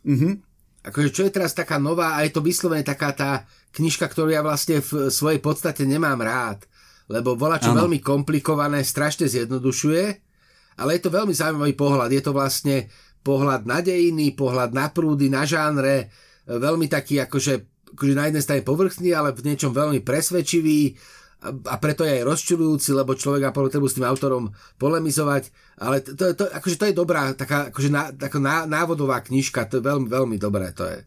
[0.06, 0.48] Mhm
[0.88, 3.44] akože čo je teraz taká nová a je to vyslovene taká tá
[3.76, 6.64] knižka, ktorú ja vlastne v svojej podstate nemám rád,
[7.12, 7.86] lebo bola čo ano.
[7.86, 10.04] veľmi komplikované, strašne zjednodušuje,
[10.80, 12.10] ale je to veľmi zaujímavý pohľad.
[12.16, 12.88] Je to vlastne
[13.20, 16.08] pohľad na dejiny, pohľad na prúdy, na žánre,
[16.48, 20.98] veľmi taký akože, akože na jednej strane povrchný, ale v niečom veľmi presvedčivý
[21.46, 24.50] a preto je aj rozčulujúci, lebo človek má potrebu s tým autorom
[24.82, 29.22] polemizovať, ale to, to, to, akože to je dobrá, taká, akože ná, taká ná, návodová
[29.22, 31.00] knižka, to je veľmi, veľmi dobré, to je.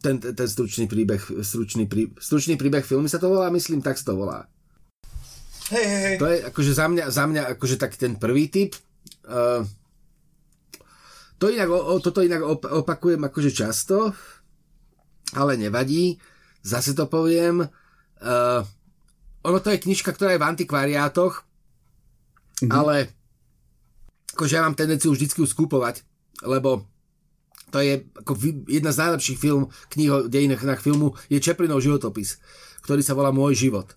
[0.00, 4.00] Ten, ten, ten stručný príbeh, stručný, prí, stručný príbeh filmy sa to volá, myslím, tak
[4.00, 4.48] sa to volá.
[5.68, 6.16] Hej, hej, hej.
[6.16, 8.72] To je akože za mňa, za mňa akože taký ten prvý typ.
[9.28, 9.64] Uh,
[11.36, 14.16] to inak, o, toto inak opakujem akože často,
[15.36, 16.16] ale nevadí.
[16.64, 17.68] Zase to poviem,
[18.24, 18.64] Uh,
[19.44, 22.72] ono to je knižka, ktorá je v antikvariátoch, mm-hmm.
[22.72, 23.12] ale
[24.32, 26.00] akože ja mám tendenciu vždycky ju skúpovať,
[26.40, 26.88] lebo
[27.68, 28.32] to je ako
[28.64, 32.40] jedna z najlepších film, kníh o dejinách filmu, je Čeplinov životopis,
[32.80, 33.92] ktorý sa volá Môj život.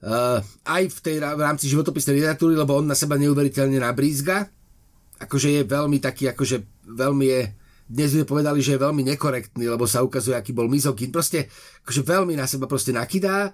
[0.00, 4.48] Uh, aj v, tej, v rámci životopisnej literatúry, lebo on na seba neuveriteľne nabrízga.
[5.20, 7.40] Akože je veľmi taký, akože veľmi je
[7.84, 11.12] dnes by povedali, že je veľmi nekorektný, lebo sa ukazuje, aký bol mizogín.
[11.12, 11.52] Proste
[11.84, 13.52] akože veľmi na seba proste nakydá,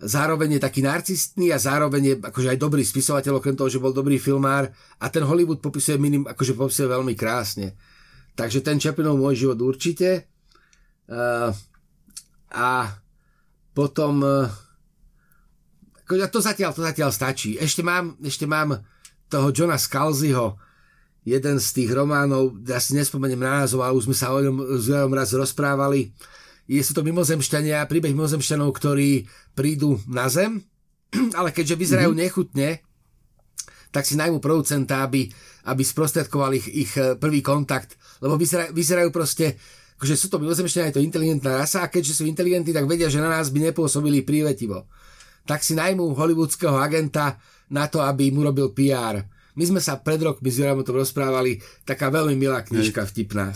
[0.00, 3.92] zároveň je taký narcistný a zároveň je akože aj dobrý spisovateľ, okrem toho, že bol
[3.92, 4.70] dobrý filmár
[5.02, 7.74] a ten Hollywood popisuje minim, akože popisuje veľmi krásne.
[8.38, 10.30] Takže ten Chaplinov môj život určite.
[11.10, 11.50] Uh,
[12.54, 12.94] a
[13.74, 14.46] potom uh,
[16.08, 17.58] to zatiaľ, to zatiaľ stačí.
[17.58, 18.80] Ešte mám, ešte mám
[19.28, 20.56] toho Johna Scalziho,
[21.26, 24.88] jeden z tých románov, ja si nespomeniem názov, ale už sme sa o ňom s
[24.90, 26.14] raz rozprávali.
[26.68, 29.24] Je sú to mimozemšťania, príbeh mimozemšťanov, ktorí
[29.56, 30.62] prídu na zem,
[31.38, 32.24] ale keďže vyzerajú mm-hmm.
[32.28, 32.68] nechutne,
[33.88, 35.32] tak si najmú producenta, aby,
[35.64, 39.56] aby sprostredkoval ich, ich eh, prvý kontakt, lebo vyzerajú, vyzerajú proste,
[39.98, 43.18] že sú to mimozemšťania, je to inteligentná rasa a keďže sú inteligentní, tak vedia, že
[43.18, 44.86] na nás by nepôsobili prívetivo.
[45.48, 47.40] Tak si najmú hollywoodského agenta
[47.72, 49.24] na to, aby mu robil PR
[49.58, 53.50] my sme sa pred rokmi s Joram o tom rozprávali, taká veľmi milá knižka, vtipná.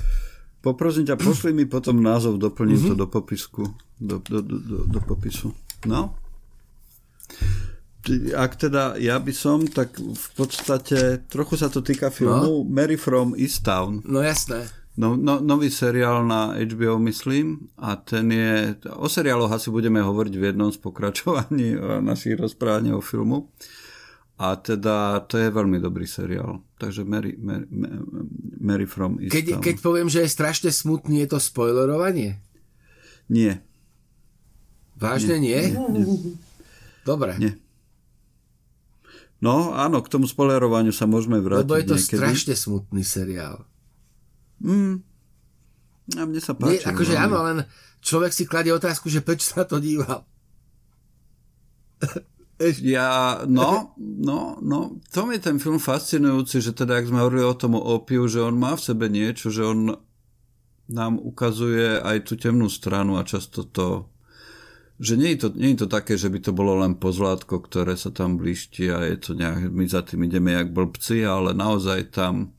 [0.62, 2.90] Poprosím ťa, pošli mi potom názov, doplním mm-hmm.
[2.94, 3.62] to do popisku.
[4.02, 5.54] Do, do, do, do, do popisu.
[5.86, 6.18] No?
[8.34, 12.66] Ak teda ja by som, tak v podstate trochu sa to týka filmu no?
[12.66, 14.02] Mary from Easttown.
[14.02, 14.66] No jasné.
[14.92, 18.76] No, no, nový seriál na HBO, myslím, a ten je...
[18.92, 21.74] O seriáloch asi budeme hovoriť v jednom z pokračovaní
[22.12, 23.48] našich rozprávaní o filmu.
[24.42, 26.66] A teda to je veľmi dobrý seriál.
[26.74, 27.62] Takže Mary, Mary,
[28.58, 32.42] Mary from East keď, keď poviem, že je strašne smutný, je to spoilerovanie?
[33.30, 33.62] Nie.
[34.98, 35.54] Vážne nie?
[35.54, 35.78] nie?
[35.94, 36.34] nie.
[37.06, 37.38] Dobre.
[37.38, 37.54] Nie.
[39.38, 42.18] No áno, k tomu spoilerovaniu sa môžeme vrátiť Lebo je to niekedy.
[42.18, 43.62] strašne smutný seriál.
[44.58, 45.06] Mm.
[46.18, 46.82] A mne sa páči.
[46.82, 47.58] Nie, akože áno, len
[48.02, 50.26] človek si kladie otázku, že prečo sa to díval.
[52.60, 54.80] Ja, no, no, no,
[55.10, 58.54] to je ten film fascinujúci, že teda, ak sme hovorili o tom opiu, že on
[58.54, 59.98] má v sebe niečo, že on
[60.86, 64.12] nám ukazuje aj tú temnú stranu a často to
[65.02, 67.98] že nie je, to, nie je to také, že by to bolo len pozlátko, ktoré
[67.98, 72.14] sa tam blíšti a je to nejak, my za tým ideme jak blbci, ale naozaj
[72.14, 72.54] tam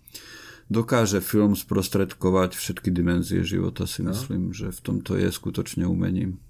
[0.68, 4.12] dokáže film sprostredkovať všetky dimenzie života, si no.
[4.12, 6.44] myslím, že v tomto je skutočne umením.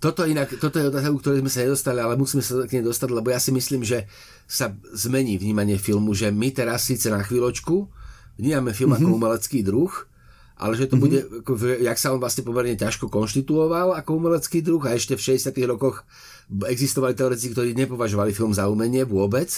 [0.00, 3.08] Toto, inak, toto je otázka, ktorej sme sa nedostali, ale musíme sa k nej dostať,
[3.12, 4.08] lebo ja si myslím, že
[4.48, 7.84] sa zmení vnímanie filmu, že my teraz síce na chvíľočku
[8.40, 9.04] vnímame film mm-hmm.
[9.04, 9.16] ako mhm.
[9.20, 9.92] umelecký druh,
[10.56, 11.04] ale že to mm-hmm.
[11.04, 11.52] bude, ako,
[11.84, 16.08] jak sa on vlastne pomerne ťažko konštituoval ako umelecký druh a ešte v 60 rokoch
[16.48, 19.52] existovali teoretici, ktorí nepovažovali film za umenie vôbec,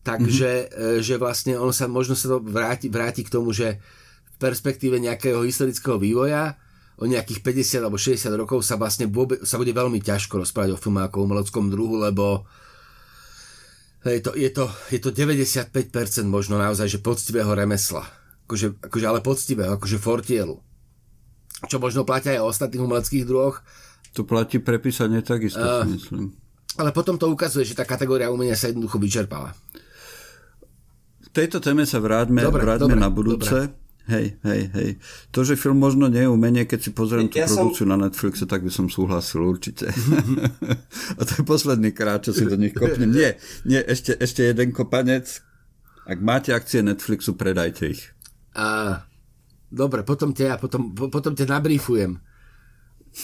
[0.00, 1.04] takže mm-hmm.
[1.04, 3.76] že vlastne on sa možno sa to vráti, vráti k tomu, že
[4.24, 6.56] v perspektíve nejakého historického vývoja
[7.00, 10.80] o nejakých 50 alebo 60 rokov sa vlastne vôbec, sa bude veľmi ťažko rozprávať o
[10.80, 12.44] filme ako umeleckom druhu, lebo
[14.04, 15.72] je to, je to, je to 95%
[16.28, 18.04] možno naozaj, že poctivého remesla.
[18.44, 20.56] Akože, akože ale poctivého, akože fortielu.
[21.68, 23.64] čo možno platia aj o ostatných umeleckých druhoch.
[24.16, 26.36] To platí prepísanie takisto, uh, myslím.
[26.76, 29.56] Ale potom to ukazuje, že tá kategória umenia sa jednoducho vyčerpala.
[31.20, 33.56] V tejto téme sa vráťme, dobre, vráťme dobre, na budúce.
[33.68, 33.79] Dobre.
[34.10, 34.90] Hej, hej, hej.
[35.30, 37.94] To, že film možno nie je umenie, keď si pozriem tú ja produkciu som...
[37.94, 39.86] na Netflixe, tak by som súhlasil určite.
[41.18, 43.06] A to je posledný krát, čo si do nich kopnem.
[43.06, 45.30] Nie, nie, ešte, ešte jeden kopanec.
[46.10, 48.02] Ak máte akcie Netflixu, predajte ich.
[48.58, 48.98] A,
[49.70, 52.18] dobre, potom ťa, potom, potom ťa nabriefujem.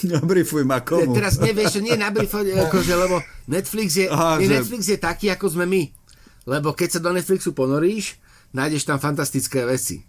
[0.03, 1.15] Nabriefuj ma komu?
[1.15, 4.51] Teraz nevieš, nie nabriefuj, akože, lebo Netflix je, Aha, že...
[4.51, 5.83] Netflix je taký, ako sme my.
[6.47, 8.15] Lebo keď sa do Netflixu ponoríš,
[8.55, 10.07] nájdeš tam fantastické veci.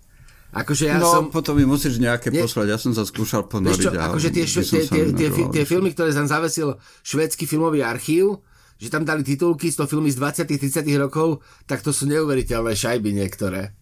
[0.49, 1.23] Akože ja no, som...
[1.29, 2.41] potom mi musíš nejaké nie...
[2.41, 3.85] poslať, ja som sa skúšal ponoriť.
[3.85, 8.41] Čo, akože tie, tie, tie, tie, tie filmy, ktoré tam zavesil švédsky filmový archív,
[8.81, 12.73] že tam dali titulky z toho filmy z 20 30 rokov, tak to sú neuveriteľné
[12.73, 13.78] šajby niektoré.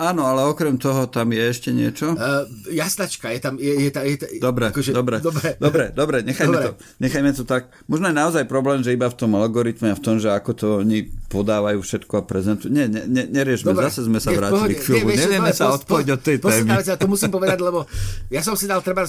[0.00, 2.16] Áno, ale okrem toho tam je ešte niečo?
[2.16, 3.54] Uh, jasnačka, je tam...
[3.60, 6.66] Je, je, je, je, dobre, akože, dobre, dobre, dobre, dobre, nechajme, dobre.
[6.72, 7.68] To, nechajme to tak.
[7.86, 10.66] Možno je naozaj problém, že iba v tom algoritme a v tom, že ako to
[10.82, 12.72] oni podávajú všetko a prezentujú.
[12.72, 13.92] Nie, ne, ne, neriešme, dobre.
[13.92, 15.12] zase sme sa vrátili k filmu.
[15.12, 16.68] Nie, Nevieme sa odpojiť od tej témy.
[16.80, 17.86] To musím povedať, lebo
[18.32, 19.04] ja som si dal, treba,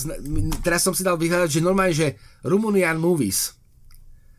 [0.62, 3.56] teraz som si dal vyhľadať, že normálne, že Rumunian Movies,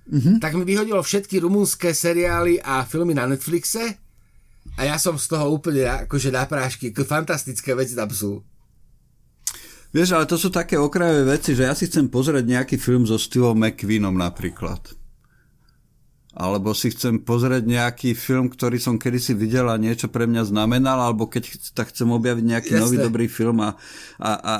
[0.05, 0.37] mm-hmm.
[0.39, 3.99] tak mi vyhodilo všetky rumunské seriály a filmy na Netflixe
[4.79, 8.41] a ja som z toho úplne akože na prášky, fantastické veci tam sú.
[9.93, 13.21] Vieš, ale to sú také okrajové veci, že ja si chcem pozrieť nejaký film so
[13.21, 15.02] Steveom McQueenom napríklad
[16.33, 20.97] alebo si chcem pozrieť nejaký film, ktorý som kedysi videl a niečo pre mňa znamenal,
[20.97, 22.83] alebo keď tak chcem objaviť nejaký Jasne.
[22.89, 23.77] nový dobrý film a,
[24.17, 24.51] a, a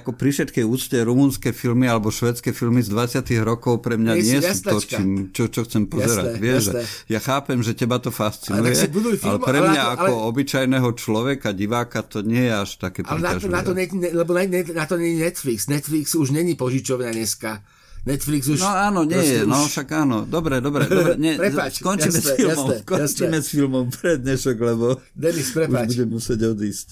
[0.00, 4.40] ako pri všetkej úcte rumunské filmy alebo švedské filmy z 20 rokov pre mňa nie
[4.40, 6.40] sú to, čím, čo, čo chcem pozerať.
[6.40, 6.82] Jasne, Vieš, jasne.
[7.12, 8.88] ja chápem, že teba to fascinuje, ale,
[9.20, 10.26] film, ale pre mňa ale, ako ale...
[10.32, 13.84] obyčajného človeka, diváka, to nie je až také Ale na to, na to, ne,
[14.16, 15.68] lebo na, na to nie je Netflix.
[15.68, 17.60] Netflix už není požičovňa dneska
[18.08, 18.58] Netflix už...
[18.64, 20.24] No áno, nie je, no však áno.
[20.24, 21.20] Dobre, dobre, dobre.
[21.20, 23.44] Nie, prepač, skončíme jasné, s filmom, jasné, skončíme jasné.
[23.44, 25.92] s filmom pre dnešok, lebo Denis, prepač.
[25.92, 26.88] už budem musieť odísť.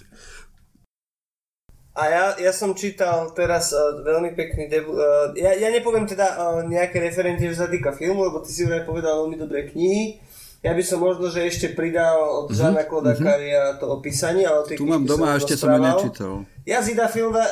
[1.96, 4.92] A ja, ja som čítal teraz uh, veľmi pekný debu...
[4.92, 8.68] Uh, ja, ja nepoviem teda uh, nejaké referencie, čo sa týka filmu, lebo ty si
[8.68, 10.20] už aj povedal veľmi dobré knihy.
[10.60, 12.60] Ja by som možno, že ešte pridal od mm-hmm.
[12.60, 13.24] Žana Kloda mm-hmm.
[13.24, 16.44] Karia to opísanie, ale Tu mám doma, ešte som ja nečítal.
[16.68, 17.48] Jazida Filda...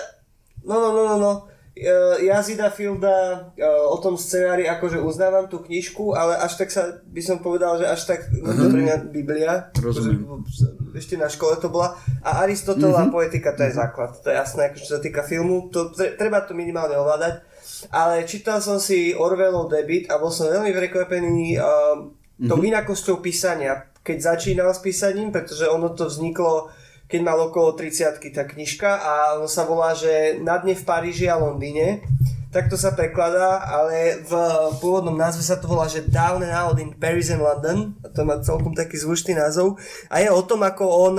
[0.64, 1.32] No, no, no, no, no.
[1.74, 7.02] Eh, Jazida Fielda eh, o tom scenári akože uznávam tú knižku, ale až tak sa
[7.02, 8.54] by som povedal, že až tak uh-huh.
[8.54, 9.74] to pre mňa Biblia.
[9.82, 10.46] Rozumiem.
[10.94, 11.98] Ešte na škole to bola.
[12.22, 13.18] A Aristotelová uh-huh.
[13.18, 14.14] poetika to je základ.
[14.22, 15.66] To je jasné, akože čo sa týka filmu.
[15.74, 17.42] To, treba to minimálne ovládať.
[17.90, 22.06] Ale čítal som si Orwellov debit a bol som veľmi prekvapený uh,
[22.38, 22.70] tou uh-huh.
[22.70, 23.90] inakosťou písania.
[24.06, 26.70] Keď začínal s písaním, pretože ono to vzniklo
[27.14, 31.30] keď mal okolo 30 tá knižka a ono sa volá, že Na dne v Paríži
[31.30, 32.02] a Londýne.
[32.50, 34.34] Tak to sa prekladá, ale v
[34.82, 37.94] pôvodnom názve sa to volá, že Down and Out in Paris and London.
[38.02, 39.78] A to má celkom taký zvučný názov.
[40.10, 41.14] A je o tom, ako on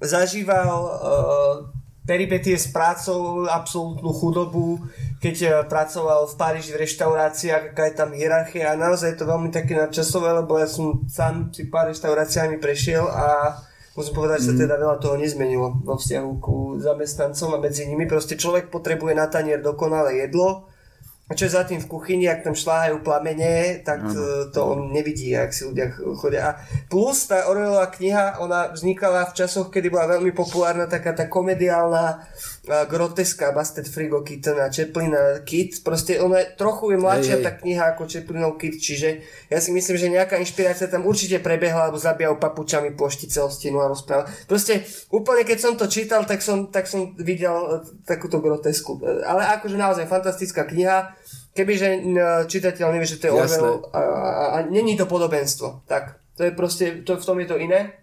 [0.00, 0.92] zažíval uh,
[2.08, 4.80] peripetie s prácou, absolútnu chudobu,
[5.20, 8.72] keď uh, pracoval v Paríži v reštauráciách, aká je tam hierarchia.
[8.72, 13.04] A naozaj je to veľmi také nadčasové, lebo ja som sám si pár reštauráciami prešiel
[13.12, 13.60] a
[13.94, 14.62] musím povedať, že sa mm.
[14.66, 18.04] teda veľa toho nezmenilo vo vzťahu ku zamestnancom a medzi nimi.
[18.10, 20.68] Proste človek potrebuje na tanier dokonalé jedlo,
[21.32, 24.52] čo je za tým v kuchyni, ak tam šláhajú plamene, tak ano.
[24.52, 25.88] to on nevidí, ak si ľudia
[26.20, 26.40] chodia.
[26.44, 26.50] A
[26.92, 32.28] plus tá Orwellová kniha, ona vznikala v časoch, kedy bola veľmi populárna taká tá komediálna
[32.64, 35.84] groteska Busted Frigo Kitten a Chaplina Kit.
[35.84, 39.20] Proste ona je trochu je mladšia tá kniha ako Chaplinov Kit, čiže
[39.52, 43.84] ja si myslím, že nejaká inšpirácia tam určite prebehla, alebo zabíjal papučami ploštice o stenu
[43.84, 44.28] a rozprával.
[44.48, 44.80] Proste
[45.12, 47.68] úplne keď som to čítal, tak som, tak som videl e,
[48.08, 48.96] takúto grotesku.
[49.28, 51.12] Ale akože naozaj fantastická kniha.
[51.54, 52.02] Kebyže
[52.50, 55.86] čitateľ nevie, že to je Orwell a, a, a není to podobenstvo.
[55.86, 57.94] Tak, to je proste, to, v tom je to iné.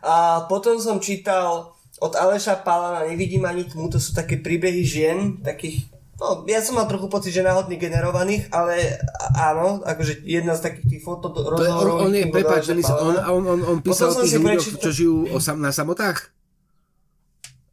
[0.00, 5.44] A potom som čítal od Aleša Palana Nevidím ani tmu, to sú také príbehy žien,
[5.44, 5.92] takých
[6.22, 8.94] No, ja som mal trochu pocit, že náhodný generovaných, ale
[9.34, 11.98] áno, akože jedna z takých tých foto rozhovorov.
[11.98, 12.78] On, on je, prepáč, on,
[13.18, 14.82] on, on, on písal tých ľuďoch, prečítal...
[14.86, 16.30] čo žijú o sam, na samotách?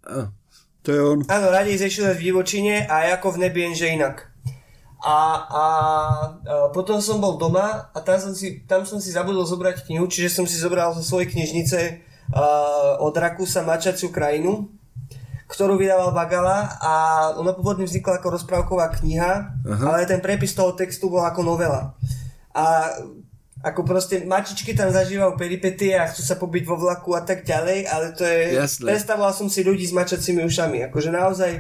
[0.02, 0.34] Ah.
[0.82, 1.20] To je on.
[1.30, 4.29] Áno, radej zešiel v divočine a ako v nebi, že inak.
[5.00, 5.16] A, a,
[5.56, 5.66] a
[6.76, 10.28] potom som bol doma a tam som si, tam som si zabudol zobrať knihu, čiže
[10.28, 11.80] som si zobral zo svojej knižnice
[12.36, 14.68] uh, od Rakúsa Mačaciu krajinu,
[15.48, 16.94] ktorú vydával Bagala a
[17.40, 19.84] ona pôvodne vznikla ako rozprávková kniha, Aha.
[19.88, 21.96] ale ten prepis toho textu bol ako novela.
[22.52, 22.92] A
[23.60, 27.88] ako proste mačičky tam zažívajú peripetie a chcú sa pobiť vo vlaku a tak ďalej,
[27.88, 28.56] ale to je...
[28.56, 28.88] Jasné.
[28.96, 31.52] Predstavoval som si ľudí s mačacími ušami, akože naozaj,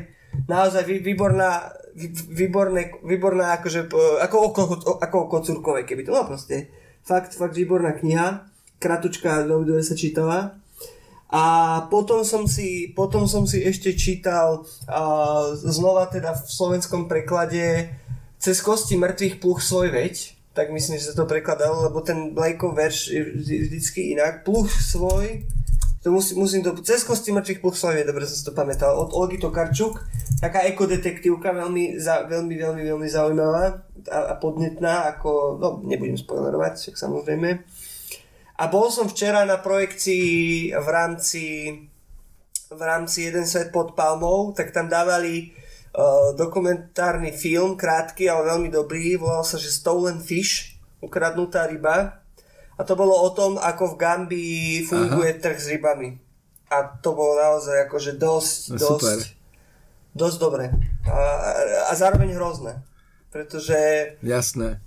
[0.48, 3.91] naozaj vý, výborná, vý, výborné, výborná akože,
[4.24, 4.61] ako oko,
[5.02, 6.70] ako o kocúrkové, keby to bolo proste.
[7.03, 8.45] Fakt, fakt výborná kniha,
[8.78, 10.56] kratučka, dobre sa čítala.
[11.30, 11.44] A
[11.94, 17.94] potom som si, potom som si ešte čítal uh, znova teda v slovenskom preklade
[18.40, 22.72] Cez kosti mŕtvych pluch svoj veď, tak myslím, že sa to prekladalo, lebo ten Blakeov
[22.72, 24.48] verš je vždy, vždycky inak.
[24.48, 25.44] Pluch svoj,
[26.03, 29.35] to musí, musím to, Cez kosti mŕtvych veď, dobre som si to pamätal, od Olgy
[29.35, 29.99] Tokarčuk,
[30.39, 36.80] taká ekodetektívka, veľmi, za, veľmi, veľmi, veľmi zaujímavá a, a podnetná, ako, no nebudem spoilerovať,
[36.80, 37.49] však samozrejme.
[38.59, 41.43] A bol som včera na projekcii v rámci
[42.69, 48.69] v rámci Jeden svet pod palmou, tak tam dávali uh, dokumentárny film, krátky, ale veľmi
[48.69, 52.21] dobrý, volal sa, že Stolen Fish, ukradnutá ryba.
[52.80, 55.41] A to bolo o tom, ako v Gambii funguje Aha.
[55.41, 56.15] trh s rybami.
[56.69, 59.18] A to bolo naozaj akože dosť, No, dosť, super.
[60.15, 60.65] dosť dobre.
[61.03, 61.18] A,
[61.85, 62.80] a zároveň hrozné.
[63.27, 63.76] Pretože
[64.22, 64.80] Jasné.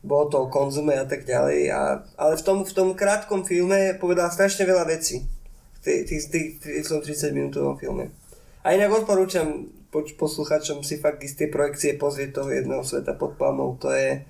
[0.00, 1.68] bolo to o konzume a tak ďalej.
[1.68, 1.80] A,
[2.14, 5.26] ale v tom, v tom krátkom filme povedal strašne veľa vecí.
[5.74, 6.24] V tých, tých,
[6.60, 8.12] tých, v tom 30 minútovom filme.
[8.60, 9.48] A inak odporúčam
[9.88, 13.80] poč- posluchačom si fakt z tej projekcie pozrieť toho jedného sveta pod palmou.
[13.80, 14.20] To je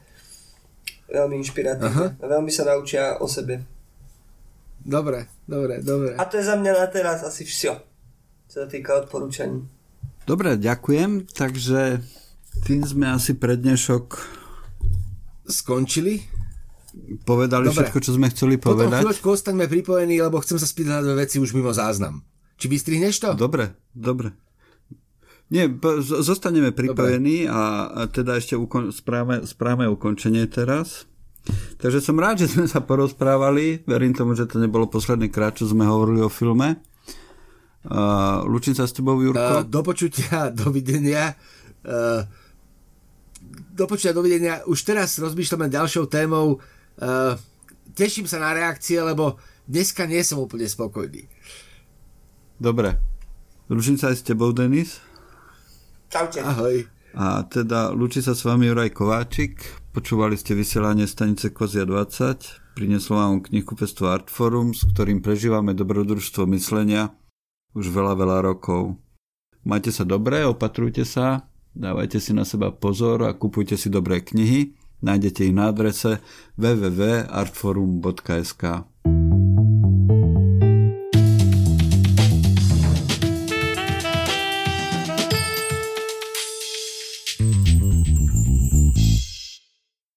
[1.10, 2.16] veľmi inšpiratívne.
[2.16, 3.60] A veľmi sa naučia o sebe.
[4.80, 6.16] Dobre, dobre, dobre.
[6.16, 7.84] A to je za mňa na teraz asi všetko.
[8.50, 9.62] Čo sa týka odporúčaní.
[10.24, 11.28] Dobre, ďakujem.
[11.30, 12.00] Takže
[12.64, 14.06] tým sme asi pre dnešok
[15.46, 16.22] Skončili?
[17.22, 17.86] povedali Dobre.
[17.86, 19.06] všetko, čo sme chceli Potom povedať.
[19.06, 22.26] chvíľočku ostaňme pripojení, lebo chcem sa spýtať na dve veci už mimo záznam.
[22.58, 23.30] Či vystrihneš to?
[23.38, 24.34] Dobre, dobre.
[25.50, 25.66] Nie,
[26.00, 27.60] zostaneme pripojení a,
[28.06, 31.10] teda ešte ukon- správame, správame ukončenie teraz.
[31.76, 33.82] Takže som rád, že sme sa porozprávali.
[33.82, 36.78] Verím tomu, že to nebolo posledný krát, čo sme hovorili o filme.
[37.80, 39.64] Uh, Lučím sa s tebou, Uh, Jurko.
[39.64, 41.32] do počutia, dovidenia.
[41.80, 42.22] Uh,
[43.72, 44.60] do počutia, dovidenia.
[44.68, 46.60] Už teraz rozmýšľame ďalšou témou.
[46.94, 47.34] Uh,
[47.90, 51.24] teším sa na reakcie, lebo dneska nie som úplne spokojný.
[52.54, 53.00] Dobre.
[53.66, 55.00] Lučím sa aj s tebou, Denis.
[56.10, 56.42] Čaute.
[56.42, 56.90] Ahoj.
[57.14, 59.62] A teda lúči sa s vami Juraj Kováčik.
[59.94, 62.74] Počúvali ste vysielanie stanice Kozia 20.
[62.74, 67.14] Prinieslo vám knihkupectvo Artforum, s ktorým prežívame dobrodružstvo myslenia
[67.78, 68.98] už veľa, veľa rokov.
[69.62, 71.46] Majte sa dobre, opatrujte sa,
[71.78, 74.74] dávajte si na seba pozor a kupujte si dobré knihy.
[75.06, 76.18] Nájdete ich na adrese
[76.58, 78.62] www.artforum.sk.